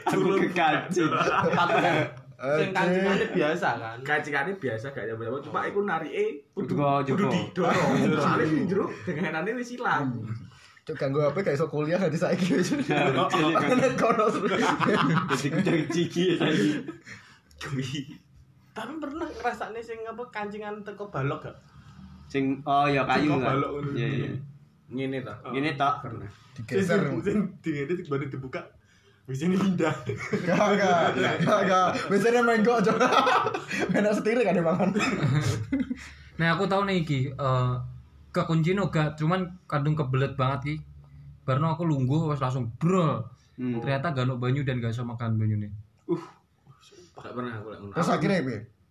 Aku 0.07 0.41
kekacing. 0.47 1.11
Sing 2.37 2.71
kancingane 2.77 3.27
biasa 3.33 3.69
kan. 3.81 3.97
Kacingannya 4.05 4.55
biasa 4.61 4.93
gak 4.93 5.09
nyampe 5.09 5.25
cuma 5.49 5.65
aku 5.65 5.81
narike 5.89 6.45
kudu 6.53 6.77
Kudu 6.77 7.17
kudu 7.17 7.27
didorong. 7.33 7.93
Soalnya 8.21 8.45
sing 8.45 8.69
jero 8.69 8.85
denganane 9.09 9.51
wis 9.57 9.73
ilang. 9.73 10.13
Cuk 10.85 10.95
ganggu 11.01 11.25
HP 11.25 11.37
gak 11.41 11.57
iso 11.57 11.67
kuliah 11.67 11.97
nanti 11.97 12.21
saiki. 12.21 12.61
Nek 12.93 13.93
kono. 13.97 14.29
Jadi 15.33 15.47
kudang 15.49 15.81
ciki 15.89 16.23
ya 16.31 16.35
tadi. 16.45 16.69
Kuwi. 17.57 18.15
Tapi 18.77 18.93
pernah 19.01 19.25
ngrasakne 19.25 19.81
sing 19.81 20.05
apa 20.05 20.23
kancingan 20.29 20.85
teko 20.85 21.09
balok 21.09 21.49
gak? 21.49 21.57
Sing 22.29 22.61
oh 22.69 22.85
ya 22.85 23.09
kayu 23.09 23.33
kan. 23.41 23.57
balok 23.57 23.71
ngono. 23.81 23.91
Iya 23.97 24.09
iya. 24.13 24.29
Ngene 24.93 25.25
ta. 25.25 25.41
Gini 25.49 25.73
tok. 25.73 26.05
Pernah. 26.05 26.31
Digeser. 26.53 27.01
Sing 27.25 27.39
dingene 27.65 27.93
baru 28.05 28.29
dibuka. 28.29 28.76
Bisa 29.27 29.51
ini 29.51 29.59
pindah. 29.59 29.95
Gak, 30.47 30.69
gak, 30.79 31.19
gak, 31.43 31.61
gak. 31.67 31.89
Biasanya 32.07 32.47
main 32.47 32.63
kok 32.63 32.79
coba. 32.87 33.11
Main 33.91 34.07
sendiri 34.15 34.47
kan 34.47 34.55
dibangun. 34.55 34.91
Nah, 36.37 36.53
aku 36.53 36.69
tahu 36.69 36.85
nih 36.85 37.01
iki 37.01 37.33
eh 37.33 37.73
kekunci 38.29 38.77
no 38.77 38.93
gak 38.93 39.17
cuman 39.17 39.57
kadung 39.65 39.97
kebelet 39.97 40.37
banget 40.37 40.61
ki. 40.63 40.75
Barno 41.49 41.73
aku 41.73 41.89
lungguh 41.89 42.29
wes 42.29 42.39
langsung 42.45 42.69
bro. 42.77 43.25
Hmm. 43.57 43.81
Ternyata 43.81 44.13
gak 44.13 44.37
banyu 44.37 44.61
dan 44.63 44.79
gak 44.79 44.93
iso 44.93 45.01
makan 45.01 45.41
banyu 45.41 45.57
nih. 45.57 45.73
Gak 47.17 47.33
pernah 47.33 47.57
aku 47.57 47.73
lek 47.73 47.79
ngono. 47.81 47.95
Terus 47.97 48.11
akhirnya? 48.13 48.41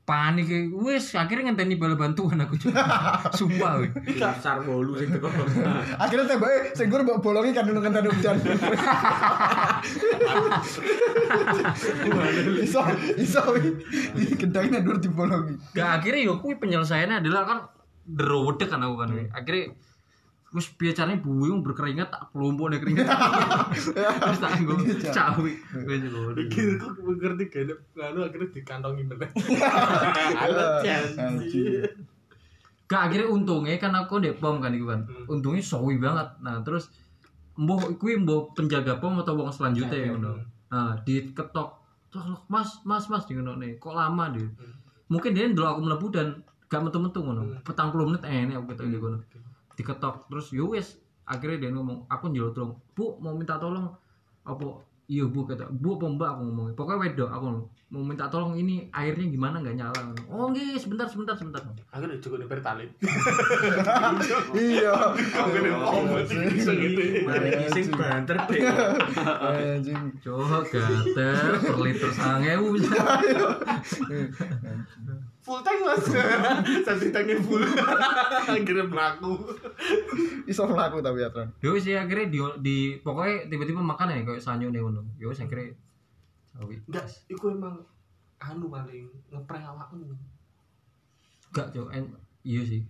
Panik 0.06 0.70
wis 0.70 1.18
akhirnya 1.18 1.50
ngenteni 1.50 1.82
bala 1.82 1.98
bantuan 1.98 2.38
aku. 2.38 2.62
Cuk. 2.62 2.78
Sumpah 3.42 3.82
weh. 3.82 3.90
Besar 3.90 4.62
bolu 4.62 5.02
sing 5.02 5.10
teko. 5.10 5.26
Akhirnya 6.06 6.30
tembake 6.30 6.78
sing 6.78 6.94
gur 6.94 7.02
mbok 7.02 7.26
bolongi 7.26 7.58
kan 7.58 7.66
kan 7.66 8.06
hujan. 8.06 8.38
Iso, 12.62 12.86
iso. 13.18 13.42
Di 14.14 14.38
gendangnya 14.38 14.86
dur 14.86 15.02
dibolongi. 15.02 15.58
Gak 15.74 16.06
akhirnya 16.06 16.30
yo 16.30 16.38
kuwi 16.38 16.62
penyelesaiannya 16.62 17.26
adalah 17.26 17.42
kan 17.50 17.58
derowedek 18.06 18.70
kan 18.70 18.86
aku 18.86 19.02
kan. 19.02 19.10
Akhirnya 19.34 19.74
Terus 20.56 20.72
biar 20.80 20.96
caranya 20.96 21.20
buyung 21.20 21.60
berkeringat 21.68 22.16
tak 22.16 22.32
kelompok 22.32 22.72
nih 22.72 22.80
keringat. 22.80 23.04
Terus 24.24 24.40
tak 24.40 24.64
gue 24.64 24.88
Iya, 24.88 25.12
cawi. 25.12 25.52
Pikir 26.32 26.80
kok 26.80 26.96
ngerti 26.96 27.44
gak 27.52 27.76
nganu 27.92 28.24
akhirnya 28.24 28.48
dikantongi 28.56 29.04
meneh. 29.04 29.28
Iya. 29.36 29.68
Ada 30.32 30.66
chance. 30.80 31.20
Anjing. 31.20 31.84
Gak 32.88 33.02
akhirnya 33.12 33.28
untungnya 33.28 33.76
kan 33.84 34.00
aku 34.00 34.24
ndek 34.24 34.40
pom 34.40 34.64
kan 34.64 34.72
iku 34.72 34.96
kan. 34.96 35.04
Hmm. 35.04 35.36
Untungnya 35.36 35.60
sawi 35.60 36.00
banget. 36.00 36.40
Nah, 36.40 36.64
terus 36.64 36.88
mbuh 37.60 38.00
kuwi 38.00 38.16
mbuh 38.16 38.56
penjaga 38.56 38.96
pom 39.04 39.20
atau 39.20 39.36
wong 39.36 39.52
selanjutnya 39.52 40.08
ya 40.08 40.16
ngono. 40.16 40.40
Nah, 40.72 40.96
diketok. 41.04 41.84
Terus 42.16 42.32
Mas, 42.48 42.80
Mas, 42.88 43.12
Mas 43.12 43.28
di 43.28 43.36
ngono 43.36 43.60
nih. 43.60 43.76
Kok 43.76 43.92
lama 43.92 44.32
dia? 44.32 44.48
Mungkin 45.12 45.36
dia 45.36 45.52
ndelok 45.52 45.68
aku 45.68 45.82
mlebu 45.84 46.08
dan 46.16 46.28
gak 46.72 46.80
metu-metu 46.80 47.20
ngono. 47.20 47.60
Petang 47.68 47.92
puluh 47.92 48.08
menit 48.08 48.24
enek 48.24 48.56
aku 48.56 48.72
ketok 48.72 48.88
di 48.88 49.00
kono. 49.04 49.20
Diketok 49.76 50.32
terus 50.32 50.56
yo 50.56 50.72
wis 50.72 50.96
akhirnya 51.28 51.68
dia 51.68 51.72
ngomong 51.76 52.08
aku 52.08 52.32
njaluk 52.32 52.56
tolong. 52.56 52.74
Bu, 52.96 53.20
mau 53.20 53.36
minta 53.36 53.60
tolong 53.60 53.92
apa 54.46 54.66
Iya 55.06 55.30
bu 55.30 55.46
kata 55.46 55.70
bu 55.70 56.02
apa 56.02 56.06
mbak 56.18 56.30
aku 56.34 56.42
ngomongnya 56.50 56.74
pokoknya 56.74 56.98
wedok 56.98 57.30
aku 57.30 57.46
mau 57.94 58.02
minta 58.02 58.26
tolong 58.26 58.58
ini 58.58 58.90
airnya 58.90 59.30
gimana 59.30 59.62
nggak 59.62 59.78
nyala 59.78 60.18
oh 60.34 60.50
nggih 60.50 60.82
sebentar 60.82 61.06
sebentar 61.06 61.38
sebentar 61.38 61.62
Akhirnya 61.94 62.18
cukup 62.18 62.42
nih 62.42 62.50
pertalite. 62.50 62.98
Iya. 64.58 65.14
Akhirnya 65.14 65.78
pom 65.78 66.10
segede. 66.26 67.22
Mari 67.22 67.70
sing 67.70 67.94
banter 67.94 68.34
deh. 68.50 68.66
Anjing. 69.46 70.10
Coba 70.26 70.66
gater 70.66 71.54
per 71.62 71.78
liter 71.86 72.10
sangewu. 72.10 72.74
Full 75.46 75.62
tank 75.62 75.80
mas. 75.86 76.02
Satu 76.82 77.06
tanknya 77.14 77.38
full. 77.38 77.62
Akhirnya 78.50 78.90
melaku. 78.90 79.46
Iso 80.50 80.66
mlaku 80.66 81.06
tapi 81.06 81.22
ya, 81.22 81.30
Tron. 81.30 81.54
Yo 81.62 81.78
sih 81.78 81.94
akhirnya 81.94 82.34
di, 82.34 82.40
di 82.66 82.78
pokoknya 83.06 83.46
tiba-tiba 83.46 83.78
makan 83.86 84.10
ya 84.10 84.26
kayak 84.26 84.42
sanyo 84.42 84.74
nih 84.74 84.82
ngono. 84.82 85.06
Yo 85.22 85.30
wis 85.30 85.46
akhirnya 85.46 85.78
sawi. 86.50 86.82
Enggak, 86.90 87.06
iku 87.30 87.54
emang 87.54 87.78
anu 88.42 88.74
paling 88.74 89.06
ngeprank 89.30 89.66
awakmu. 89.70 90.18
Gak 91.54 91.70
cok, 91.72 91.94
en 91.94 92.10
iya 92.42 92.66
sih 92.66 92.82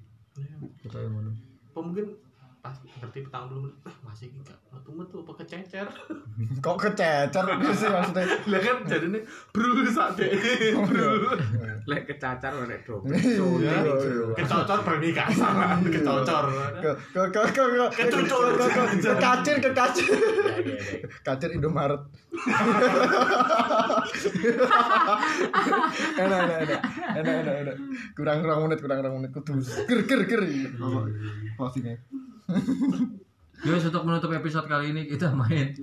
kita 0.79 0.99
yang 0.99 1.11
ngono. 1.11 1.31
Mungkin 1.75 2.07
pas 2.65 2.73
berarti 2.97 3.21
petang 3.21 3.45
dulu 3.45 3.69
masih 4.01 4.33
gak 4.41 4.57
metu-metu 4.73 5.21
apa 5.21 5.45
kececer? 5.45 5.85
Kok 6.65 6.77
kececer 6.81 7.45
sih 7.77 7.89
maksudnya? 7.93 8.25
lah 8.49 8.57
kan 8.65 8.77
jadinya 8.89 9.21
berusaha 9.53 10.17
deh 10.17 10.33
Lek 11.85 12.09
kecacar 12.09 12.57
nek 12.65 12.81
do. 12.81 13.05
Iya, 13.05 13.45
iya. 13.61 14.33
kecocor 14.33 14.81
pernikahan 14.81 15.29
salah 15.37 15.77
kecocor. 15.77 16.49
Ke 16.81 16.89
ke 17.13 17.21
ke 17.29 17.41
ke 17.53 17.63
ke 17.69 17.85
Kecucur. 18.09 18.57
ke 18.57 18.65
ke 19.13 19.61
ke 19.61 19.69
kacir 21.21 21.49
Indomaret. 21.53 22.01
enak 26.17 26.39
enak 26.49 26.57
enak. 26.65 26.81
Enak 27.13 27.35
enak 27.45 27.55
enak. 27.61 27.75
Kurang 28.17 28.41
kurang 28.41 28.65
menit 28.65 28.81
kurang 28.81 28.97
kurang 29.05 29.13
menit. 29.21 29.29
Kudu 29.29 29.61
ger 29.61 30.01
ger 30.09 30.21
ger. 30.25 30.41
Closingnya 31.61 32.01
Wis 33.65 33.87
untuk 33.87 34.03
menutup 34.05 34.29
episode 34.29 34.67
kali 34.67 34.93
ini 34.93 35.01
kita 35.07 35.33
main. 35.33 35.73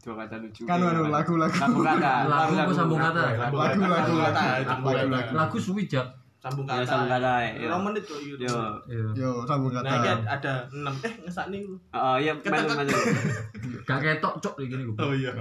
Dua 0.00 0.14
kata 0.16 0.38
lucu. 0.40 0.64
kan 0.64 0.80
anu 0.80 1.10
lagu 1.12 1.34
lagu. 1.36 1.54
Sambung 1.54 1.84
kata. 1.84 2.24
lagu 2.26 2.52
apa 2.56 2.72
sambung 2.72 2.98
kata. 2.98 3.22
Lagu, 3.36 3.56
lagu, 3.58 3.82
lagu, 3.84 4.12
sambung 4.64 4.92
lagu, 4.94 5.12
kata 5.12 5.12
lagu. 5.12 5.32
Lagu. 5.36 5.56
Suwi 5.60 5.84
jak. 5.86 6.06
sambung 6.38 6.70
Ya, 6.70 6.80
kata. 6.80 6.86
sambung 6.86 7.10
kata, 7.10 7.32
ya. 7.42 7.50
Berapa 7.66 7.82
menit 7.82 8.02
tuh 8.06 8.18
itu 8.22 8.38
Yo. 8.38 8.54
Iya. 8.86 9.06
yo 9.12 9.30
sambung 9.44 9.74
nah 9.74 9.82
ini 9.82 9.90
kata 9.90 10.22
ada 10.24 10.52
enam. 10.70 10.94
Eh 11.02 11.12
ngesak 11.26 11.46
nih 11.50 11.60
Oh 11.90 12.16
iya, 12.16 12.32
main 12.38 12.62
main. 12.64 12.88
Gak 13.82 13.98
ketok 13.98 14.34
cok 14.38 14.54
gini 14.62 14.82
gue. 14.86 14.94
oh 14.96 15.12
iya. 15.12 15.34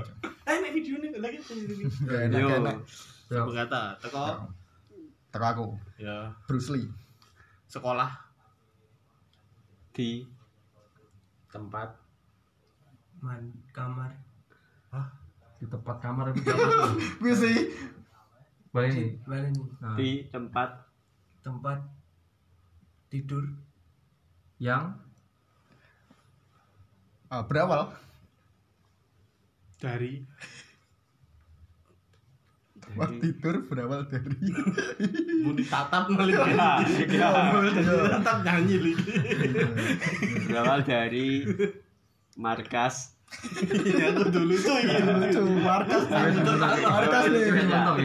Eh 0.43 0.53
ini 0.57 0.69
video 0.73 0.97
nih 0.97 1.09
lagi 1.21 1.37
Ya, 2.09 2.41
Yo. 2.41 2.49
sambung 3.29 3.55
kata. 3.55 3.81
Teko? 4.01 4.25
Teko 5.29 5.45
aku. 5.45 5.65
Ya 6.01 6.33
Bruce 6.49 6.73
Lee. 6.73 6.89
Sekolah 7.69 8.26
Di 9.97 10.21
Tempat 11.49 11.89
Man, 13.17 13.49
kamar. 13.73 14.13
Di 15.57 15.65
tempat 15.65 15.97
kamar 15.97 16.29
bisa 17.25 17.49
Boleh 18.69 18.89
nih. 18.93 19.09
Mana 19.25 19.49
nih? 19.49 19.65
Nah, 19.81 19.95
di 19.97 20.09
tempat 20.29 20.85
Tempat 21.41 21.81
tidur. 23.09 23.41
yang 24.57 24.93
ah, 27.29 27.41
berawal 27.45 27.93
dari 29.77 30.25
Wah, 32.95 33.11
tidur 33.19 33.67
berawal 33.67 34.07
dari 34.07 34.31
bunyi 35.43 35.63
tatap 35.67 36.07
melihat 36.07 36.79
Ya, 37.11 37.29
tatap 38.15 38.37
nyanyi 38.47 38.75
lagi 38.79 39.11
berawal 40.47 40.79
dari 40.87 41.43
markas 42.39 43.17
Iya, 43.27 44.15
aku 44.15 44.31
dulu 44.31 44.55
tuh. 44.55 44.79
Lucu, 44.87 45.41
markas 45.59 46.07
markas 46.07 47.27
nih. 47.27 47.51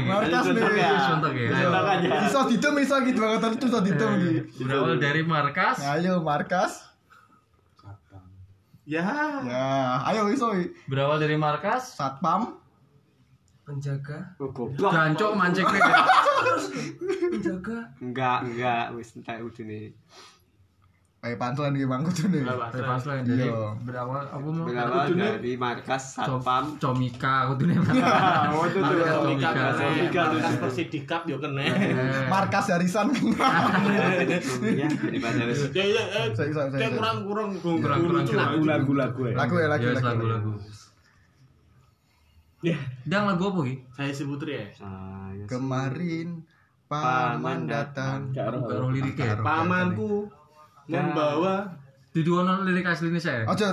Markas 0.02 0.44
nih. 0.50 0.50
Contoh 0.50 0.70
ya. 0.74 0.90
Contoh 1.14 1.30
ya. 1.30 2.18
Bisa 2.26 2.40
ditem 2.50 2.72
bisa 2.82 2.94
gitu 3.06 3.18
banget 3.22 3.54
itu 3.54 3.64
bisa 3.70 3.80
ditem 3.86 4.10
gitu. 4.18 4.66
Berawal 4.66 4.98
dari 4.98 5.22
markas. 5.22 5.78
Ayo 5.78 6.18
markas. 6.26 6.90
Ya. 8.82 9.06
Ya, 9.46 10.02
ayo 10.10 10.26
iso. 10.34 10.50
Berawal 10.90 11.22
dari 11.22 11.38
markas. 11.38 11.94
Satpam. 11.94 12.58
Penjaga 13.62 14.18
Oh, 14.36 14.50
goblok. 14.50 14.90
Gancok 14.90 15.30
mancing 15.32 15.66
nih. 15.66 15.82
penjaga 17.30 17.78
Enggak, 17.98 18.38
enggak, 18.44 18.84
wis 18.92 19.14
entek 19.14 19.38
udune. 19.38 19.94
Kayak 21.22 21.38
pantlan 21.38 21.78
iki 21.78 21.86
mangku 21.86 22.10
tuh 22.10 22.26
nih. 22.26 22.42
Pas 22.42 22.74
lah 23.06 23.22
jadi 23.22 23.46
Iya. 23.46 23.78
berawal 23.78 24.26
apa 24.26 24.42
mau? 24.42 24.66
Berawal 24.66 25.06
dari 25.14 25.54
markas 25.54 26.18
satpam. 26.18 26.74
Comika 26.76 27.46
aku 27.46 27.62
tuh 27.62 27.70
nih. 27.70 27.78
Oh, 27.78 28.66
itu 28.66 28.78
tuh. 28.82 28.90
Markas 28.90 29.14
Komika. 29.22 29.50
Komika, 29.78 30.20
markas 30.26 30.54
Persidikap 30.58 31.22
yo 31.30 31.38
kena. 31.38 31.62
Markas 32.26 32.74
Harisan. 32.74 33.14
Ya, 34.74 34.90
daripada 34.90 35.42
wis 35.46 35.70
Ya 35.70 35.84
ya, 35.86 36.02
eh, 36.10 36.26
Saya- 36.34 36.50
saya- 36.50 36.74
saya- 36.74 36.90
kayak 36.90 36.98
kurang 36.98 37.16
kurang 37.22 37.50
Kurang 37.54 37.98
kurang 38.02 38.26
ya. 38.26 39.38
Lagu 39.38 39.54
ya 39.54 39.66
lagu 39.70 39.86
Ya 39.86 39.94
lagu. 39.94 40.26
Ya, 42.62 42.78
Dang 43.02 43.26
lagu 43.26 43.50
apa 43.50 43.60
ki? 43.66 43.74
saya 43.90 44.14
si 44.14 44.22
Putri 44.22 44.54
ya. 44.54 44.66
saya 44.70 45.44
Kemarin 45.50 46.46
paman 46.86 47.66
datang. 47.66 48.30
Gak 48.30 48.54
roh 48.54 48.94
liriknya. 48.94 49.42
Pamanku 49.42 50.30
membawa 50.86 51.74
ono 52.14 52.52
lirik 52.62 52.86
asli 52.86 53.10
ini 53.10 53.18
saya. 53.18 53.48
Ojo 53.50 53.66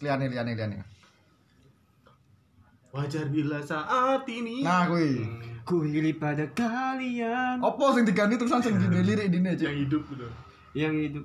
liane 0.00 0.24
liane 0.30 0.52
liane. 0.56 0.78
wajar 2.90 3.30
bila 3.30 3.62
saat 3.62 4.26
ini. 4.26 4.66
Nah 4.66 4.90
kuwi. 4.90 5.22
ku 5.62 5.86
iri 5.86 6.10
pada 6.18 6.42
kalian 6.50 7.62
Apa 7.62 7.84
sing 7.94 8.02
diganti 8.02 8.34
terusan 8.34 8.58
sing 8.58 8.74
dilirik 8.90 9.30
dine 9.30 9.54
yang 9.54 9.60
cek. 9.62 9.70
hidup 9.86 10.02
gitu. 10.10 10.26
yang 10.74 10.94
hidup 10.98 11.22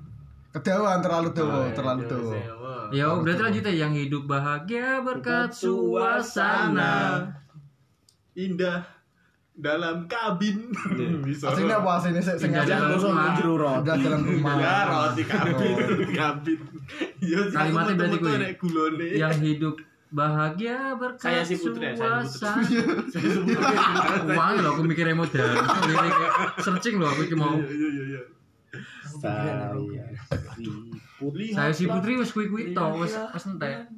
Kedawan 0.56 0.98
terlalu 0.98 1.28
terlalu 1.70 2.00
Ya, 2.00 2.08
dawa. 2.08 2.32
sewa. 2.32 2.74
Ya 2.88 3.06
berarti 3.12 3.42
lanjut 3.42 3.62
ya 3.62 3.74
yang 3.76 3.92
hidup 3.92 4.22
bahagia 4.24 4.88
berkat 5.00 5.52
suasana. 5.52 6.94
indah 8.32 8.84
dalam 9.52 10.04
kabin. 10.04 10.68
Bisa. 11.26 11.48
Aslinya 11.48 11.80
apa 11.80 11.90
aslinya 11.96 12.20
sing 12.20 12.36
sing 12.38 12.50
Indah 12.52 12.64
dalam 12.64 12.88
asli? 12.90 13.08
rumah. 13.08 13.32
Udah 13.80 13.96
dalam 13.96 14.22
rumah. 14.22 14.54
Ya, 14.56 14.76
roti 14.86 15.22
kabin, 15.24 15.76
kabin. 16.12 16.58
Yo, 17.18 17.40
Kalimatnya 17.48 17.94
berarti 17.96 18.18
gulone. 18.54 19.08
Yang 19.12 19.34
hidup 19.42 19.74
bahagia 20.06 20.76
Saya 20.76 20.96
berkat 20.96 21.32
si 21.42 21.54
Putri 21.58 21.84
ya, 21.84 21.92
saya 21.96 22.20
si 22.22 22.36
suasana. 22.38 22.52
Saya 23.12 23.28
sebut 23.34 23.58
Uang 24.30 24.52
loh 24.60 24.70
aku 24.72 24.82
mikir 24.84 25.08
modal. 25.12 25.52
Lirik 25.82 26.14
searching 26.60 26.96
loh 26.96 27.08
aku 27.08 27.24
iki 27.24 27.34
mau. 27.34 27.56
Iya, 27.56 27.66
iya, 27.66 28.04
iya. 28.06 28.20
Saya 29.16 29.72
Lihat 31.16 31.56
Saya 31.56 31.70
si 31.72 31.84
Putri 31.84 32.12
wis 32.16 32.30
kuwi-kuwi 32.30 32.72
to, 32.72 32.86
wis 33.00 33.12
wis 33.32 33.44
entek. 33.46 33.88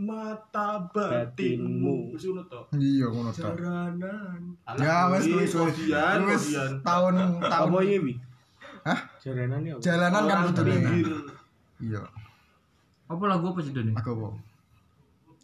mata 0.00 0.80
batinmu. 0.88 2.16
Wis 2.16 2.24
ngono 2.24 2.42
to. 2.48 2.60
Iya 2.74 3.06
ngono 3.06 3.30
ta. 3.30 3.52
jaranan 3.52 4.56
Ya 4.80 5.08
wes 5.08 5.24
wes 5.24 5.52
wes. 5.52 5.76
Wes 5.76 5.76
kodian. 5.76 6.80
tahun 6.80 7.14
tahun 7.42 7.68
Apa 7.68 7.78
ya, 7.84 7.98
Wi? 8.00 8.14
Hah? 8.80 9.00
Jalanan 9.20 9.60
ya. 9.60 9.74
jalanan 9.76 10.22
kan 10.24 10.38
kudu 10.48 10.62
pinggir. 10.64 11.08
Iya, 11.80 12.00
Apa 13.08 13.24
lagu 13.26 13.52
apa 13.52 13.60
sih 13.60 13.72
Doni? 13.72 13.92
aku 13.92 14.08
apa? 14.14 14.28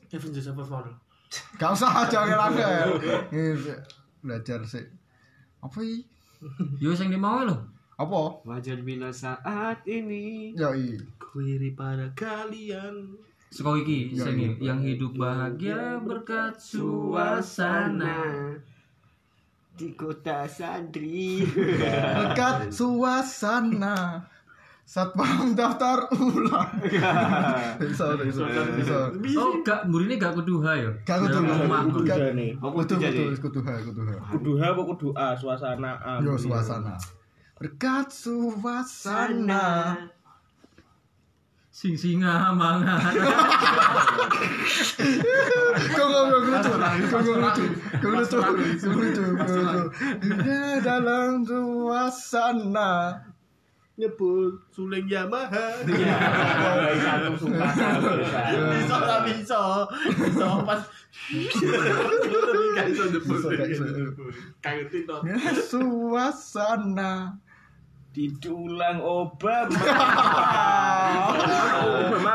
Kevin 0.08 0.32
Joseph 0.32 0.56
Fowler. 0.56 0.94
Gak 1.58 1.70
usah 1.74 2.08
jangan 2.08 2.48
angel. 2.48 2.96
Ini 3.28 3.76
belajar 4.22 4.64
sih. 4.64 4.84
Apa 5.60 5.76
ini? 5.80 6.00
Yo 6.80 6.96
sing 6.96 7.12
dimau 7.12 7.44
lho. 7.44 7.56
Apa? 7.96 8.44
wajar 8.44 8.76
bila 8.78 9.08
saat 9.08 9.80
ini 9.84 10.52
Ya. 10.52 10.68
Kuiri 11.16 11.72
pada 11.72 12.12
kalian. 12.12 13.16
Seko 13.48 13.72
iki 13.74 14.12
Ya, 14.12 14.22
sing 14.22 14.36
iya. 14.36 14.52
yang 14.66 14.80
hidup 14.80 15.14
bahagia 15.14 15.96
berkat 15.98 16.56
suasana. 16.56 18.52
di 19.72 19.92
kota 19.92 20.44
santri 20.46 21.44
Dekat 22.16 22.68
suasana. 22.76 24.24
Satpam 24.82 25.52
daftar 25.52 26.06
ulang. 26.14 26.78
Bisa, 27.82 28.14
bisa, 28.14 28.46
bisa. 28.72 28.98
Oh, 29.34 29.58
gak 29.60 29.84
murine 29.84 30.14
gak 30.14 30.32
kudu 30.32 30.62
ha 30.62 30.72
ya. 30.72 30.88
Gak 31.02 31.20
kudu 31.20 31.42
Dalam 31.42 31.60
rumah. 31.60 31.80
kudu 31.84 31.98
Kudu 31.98 32.08
gak- 32.08 32.32
nih. 32.32 32.50
aku 32.54 32.70
kudu 32.72 32.86
tuh 32.86 32.96
jadi 33.02 33.22
kudu 33.34 33.36
kudu 33.42 33.60
ha 33.62 33.72
kudu 33.82 34.00
ha. 34.06 34.14
Kudu 34.30 34.52
ha 34.56 34.66
apa 34.70 34.82
kudu 34.86 35.08
a 35.12 35.26
suasana. 35.34 35.90
Yo 36.20 36.36
suasana. 36.36 36.94
Berkat 37.56 38.12
suasana. 38.12 39.96
Sing 41.72 41.96
singa 41.96 42.52
mangan. 42.52 43.00
Kau 45.96 46.08
lucu, 46.28 46.72
kau 47.08 47.20
lucu, 47.24 47.64
kau 47.96 48.12
lucu, 48.12 48.36
kau 48.36 48.92
lucu, 48.92 49.24
kau 49.40 49.48
lucu. 49.48 49.88
Dalam 50.84 51.48
suasana. 51.48 53.24
Nyebut 53.96 54.60
suling 54.76 55.08
Yamaha. 55.08 55.80
Bisa 58.68 58.96
lah 59.00 59.24
bisa. 59.24 59.88
Bisa 60.12 60.48
pas. 60.60 60.84
Kayak 64.60 64.92
itu. 64.92 65.16
Suasana. 65.64 67.40
Didulang 68.16 68.96
Obama. 69.04 69.76
Obama. 71.84 72.32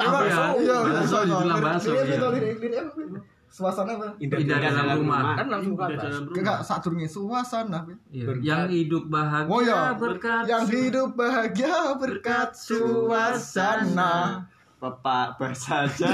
Tahu 0.00 0.20
ya. 0.24 0.56
Iya, 0.56 0.76
bisa. 0.96 1.20
bakso, 1.60 1.92
Lirik, 1.92 2.16
iya. 2.16 2.28
lirik 2.32 2.72
apa? 2.80 3.20
Suasana 3.52 4.00
apa? 4.00 4.16
Indah 4.16 4.56
dalam 4.64 5.04
rumah. 5.04 5.36
Kan 5.36 5.52
langsung 5.52 5.76
ke 5.76 5.84
atas. 5.92 6.24
Enggak, 6.24 6.64
saat 6.64 6.80
durungnya 6.80 7.04
suasana. 7.04 7.84
Iya. 8.08 8.32
Yang 8.40 8.64
hidup 8.72 9.12
bahagia 9.12 9.52
Oh 9.52 9.60
ya, 9.60 9.92
berkat 9.92 10.48
yang 10.48 10.64
hidup 10.64 11.12
bahagia 11.12 12.00
berkat 12.00 12.56
suasana. 12.56 14.48
bapak 14.80 15.36
bersaja 15.36 16.08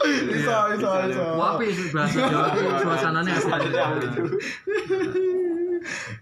Bisa, 0.00 0.56
bisa, 0.72 0.90
bisa. 1.04 1.24
Apa 1.36 1.60
sih 1.68 1.92
bahasa 1.92 2.16
Jawa 2.24 2.48
suasananya 2.80 3.36
apa? 3.36 3.60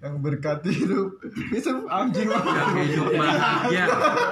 Yang 0.03 0.15
berkat 0.23 0.61
hidup. 0.67 1.19
Bisa 1.51 1.71
anjing. 1.91 2.29
Lah. 2.31 2.43
Yang 2.43 2.73
hidup 2.89 3.09
bahagia. 3.15 3.87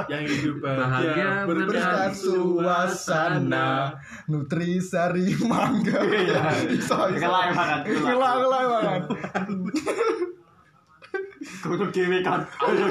Yang 0.07 0.25
hidup 0.39 0.57
bahagia. 0.63 1.29
berkat 1.47 2.13
suasana. 2.15 3.99
nutrisari 4.27 5.35
mangga. 5.51 6.01
Bisa 6.67 7.11
Kelai 7.17 7.51
banget, 7.55 7.81
kelai 8.05 8.67
banget 8.67 9.03
kudu 11.63 11.85
dewe 11.95 12.19
kan 12.23 12.43
kudu 12.59 12.87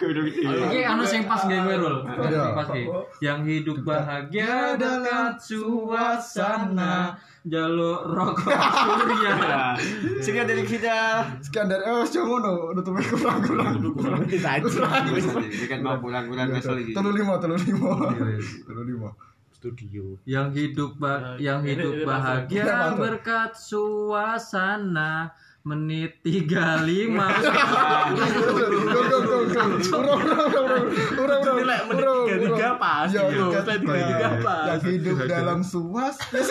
dewe 0.00 0.30
Oke, 0.66 0.80
anu 0.82 1.02
sing 1.06 1.22
pas 1.24 1.42
gak 1.46 1.60
gue 1.64 1.76
rul. 1.78 1.96
Iya. 2.06 2.42
Sing 2.42 2.54
pas 2.54 2.68
ge. 2.70 2.82
Yang 3.22 3.38
hidup 3.46 3.78
bahagia 3.82 4.74
berkat 4.74 5.34
suasana. 5.40 7.14
jaluk 7.46 8.10
rokok 8.10 8.50
surya. 8.58 9.78
sekian 10.26 10.50
dari 10.50 10.66
kita. 10.66 11.22
Sekian 11.38 11.70
dari 11.70 11.86
eh 11.86 12.02
jangan 12.10 12.26
ngono 12.26 12.74
nutup 12.74 12.98
kurang 13.06 13.38
kurang 13.46 14.26
ini 14.26 15.66
kan 15.70 15.78
mau 15.78 15.94
bulan-bulan 16.02 16.50
besok 16.50 16.74
lagi. 16.74 16.90
telu 16.90 17.14
lima 17.14 17.38
telu 17.38 17.54
lima. 17.54 18.10
Telu 18.66 18.82
lima. 18.82 19.10
Studio. 19.54 20.18
Yang 20.26 20.48
hidup 20.52 20.98
ba- 20.98 21.38
yang 21.38 21.62
Ini- 21.62 21.78
hidup 21.78 21.94
bahagia 22.02 22.92
berkat 22.98 23.54
suasana 23.56 25.30
menit 25.66 26.22
35 26.22 27.10
Go, 28.86 29.02
go, 29.02 29.18
go, 29.18 29.18
go, 29.26 29.38
go. 29.50 29.62
Urang, 29.98 30.22
urang, 30.22 30.46
urang, 30.46 30.62
urang, 30.62 31.42
urang, 31.42 31.42
Ini 31.42 31.64
lek 31.66 31.82
menit 31.90 32.06
urang, 32.06 32.26
tiga- 32.38 32.78
pas, 32.78 33.08
Ya, 33.10 33.26
pas. 34.38 34.66
yang 34.70 34.82
hidup 34.86 35.18
dalam 35.26 35.60
suas 35.60 36.14
Ya, 36.22 36.42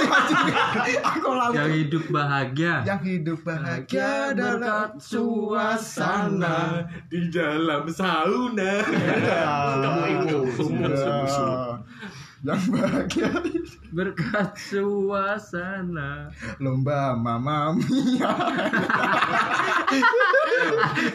yang 1.55 1.71
hidup 1.71 2.03
bahagia. 2.11 2.73
Yang 2.83 3.01
hidup 3.07 3.39
bahagia 3.41 4.35
dalam 4.35 4.99
suasana. 4.99 6.83
Di 7.07 7.31
dalam 7.31 7.87
sauna. 7.87 8.73
Kamu 9.79 10.03
itu. 10.11 10.37
Yang 12.45 12.61
bahagia 12.69 13.29
berkat 13.89 14.53
suasana 14.55 16.29
lomba 16.59 17.17
mama 17.17 17.73
mia 17.73 18.29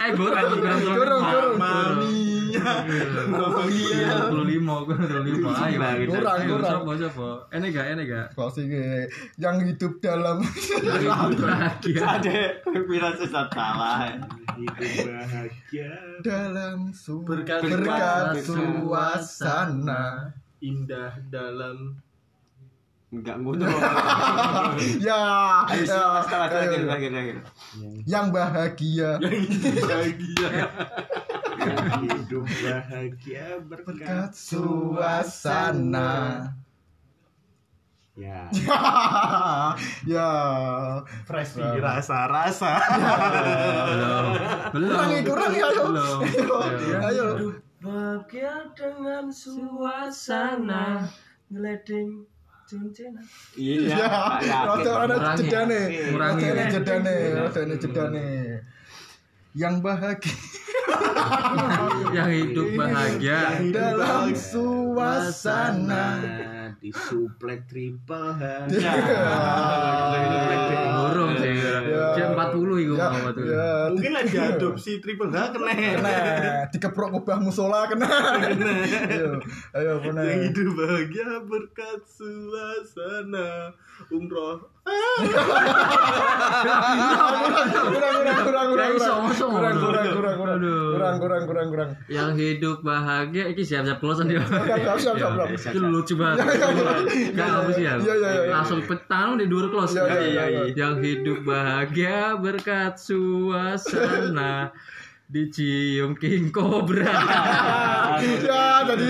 eh 0.01 0.11
gue 0.11 0.29
kan 0.29 0.45
kurung 0.51 1.23
kurung 1.23 1.57
Mami. 1.57 2.53
bahagia. 2.61 3.71
Iya, 3.71 4.29
35, 4.29 4.87
gue 4.87 4.97
35. 5.01 5.49
Ayo. 5.55 5.79
Kurang, 6.11 6.37
Ayo, 6.37 6.51
kurang. 6.51 6.73
Sopo, 6.83 6.93
sopo. 6.99 7.29
Ini 7.49 7.67
gak, 7.71 7.87
ini 7.95 8.03
gak. 8.05 8.27
Pasti 8.35 8.67
ge 8.67 9.07
yang 9.39 9.57
hidup 9.63 9.93
dalam 10.03 10.43
Bahagia. 11.41 12.03
Ada 12.19 12.39
pira 12.67 13.11
sesat 13.15 13.49
salah. 13.49 14.19
Hidup 14.59 15.07
bahagia. 15.07 15.91
dalam 16.21 16.91
su 16.93 17.23
Berkat- 17.23 17.63
berkat 17.63 18.35
berkat 18.37 18.45
suasana. 18.45 20.05
Indah 20.61 21.17
dalam 21.33 21.97
Enggak 23.11 23.43
ngono. 23.43 23.67
Ya, 25.03 25.19
Ayo 25.67 25.83
ya, 25.83 25.87
setelah 25.91 26.23
ayo. 26.23 26.31
terakhir 26.31 26.81
terakhir 26.87 27.11
terakhir. 27.11 27.37
yang 28.07 28.31
bahagia 28.31 29.19
bahagia. 29.83 30.51
Hidup 32.07 32.47
bahagia 32.47 33.47
berkat. 33.67 33.99
berkat 33.99 34.31
suasana. 34.31 36.11
Ya. 38.15 38.47
ya, 40.13 40.29
Fresh 41.27 41.59
rasa-rasa. 41.59 42.79
Belum. 44.71 44.93
kurangi 44.95 45.19
kurangi 45.27 45.61
ayo. 45.67 45.83
Belum. 45.91 46.19
Ayo, 46.31 46.95
ayo. 47.11 47.27
Bahagia 47.81 48.69
dengan 48.77 49.33
suasana 49.33 51.09
ngeleding 51.49 52.29
cincin. 52.69 53.17
Iya. 53.57 54.05
Ya, 54.45 54.69
rada 54.69 54.93
ana 55.09 55.15
Kurangi. 55.17 55.39
jedane. 55.49 55.81
Kurangi. 56.13 56.45
Rada 56.45 56.61
ana 56.61 56.65
jedane, 56.71 57.15
rada 57.41 57.61
ana 57.65 57.77
jedane. 57.81 58.27
Yang 59.57 59.75
bahagia 59.83 60.37
Yang 62.17 62.31
hidup 62.39 62.69
bahagia. 62.79 63.41
dalam 63.75 64.31
suasana. 64.37 66.05
Disuplek 66.81 67.69
triple 67.69 68.33
H. 68.41 68.73
Ya. 68.73 68.93
Burung 70.97 71.37
sih. 71.37 71.53
Ya. 71.53 72.17
Jam 72.17 72.33
40 72.33 72.85
itu 72.89 72.95
apa 72.97 73.29
tuh. 73.37 73.45
Mungkin 73.93 74.13
lagi 74.17 74.37
adopsi 74.41 74.97
triple 75.05 75.29
H 75.29 75.53
kena. 75.53 75.71
kena 75.77 76.17
dikeprok 76.73 77.21
kubah 77.21 77.37
musola 77.37 77.85
kena 77.85 78.09
ayo 79.13 79.37
ayo 79.77 79.93
kena 80.01 80.21
Yang 80.25 80.41
hidup 80.57 80.73
bahagia 80.81 81.29
berkat 81.45 82.01
suasana 82.09 83.77
umroh. 84.09 84.65
Kurang 87.91 88.17
kurang 88.21 88.39
kurang 88.41 88.67
kurang 88.71 88.91
Ya, 88.91 88.97
kurang 89.01 89.47
kurang 89.51 89.77
kurang 89.77 89.77
kurang 89.81 90.37
kurang 90.41 90.59
kurang 90.91 91.17
kurang 91.21 91.43
kurang 91.47 91.67
kurang 91.71 91.91
Yang 92.09 92.31
hidup 92.41 92.79
bahagia 92.81 93.45
iki 93.53 93.63
siap-siap 93.63 93.99
close 94.01 94.25
dia. 94.25 94.41
siap 94.41 94.97
siap 94.99 95.17
siap 95.17 95.33
siap 95.37 95.73
Itu 95.75 95.81
lucu 95.85 96.15
banget. 96.17 96.45
Ya? 97.37 97.45
Iya, 97.71 97.71
iya, 97.77 97.93
iya. 98.01 98.31
Langsung 98.51 98.81
petang 98.85 99.37
di 99.37 99.47
dua 99.47 99.69
close. 99.69 99.97
Iya, 99.97 100.05
iya, 100.25 100.45
iya. 100.49 100.63
Yang 100.73 100.95
hidup 101.05 101.39
bahagia 101.45 102.37
berkat 102.41 102.97
suasana 102.97 104.73
dicium 105.31 106.19
king 106.19 106.51
cobra. 106.51 107.07
ya 108.43 108.83
tadi 108.83 109.07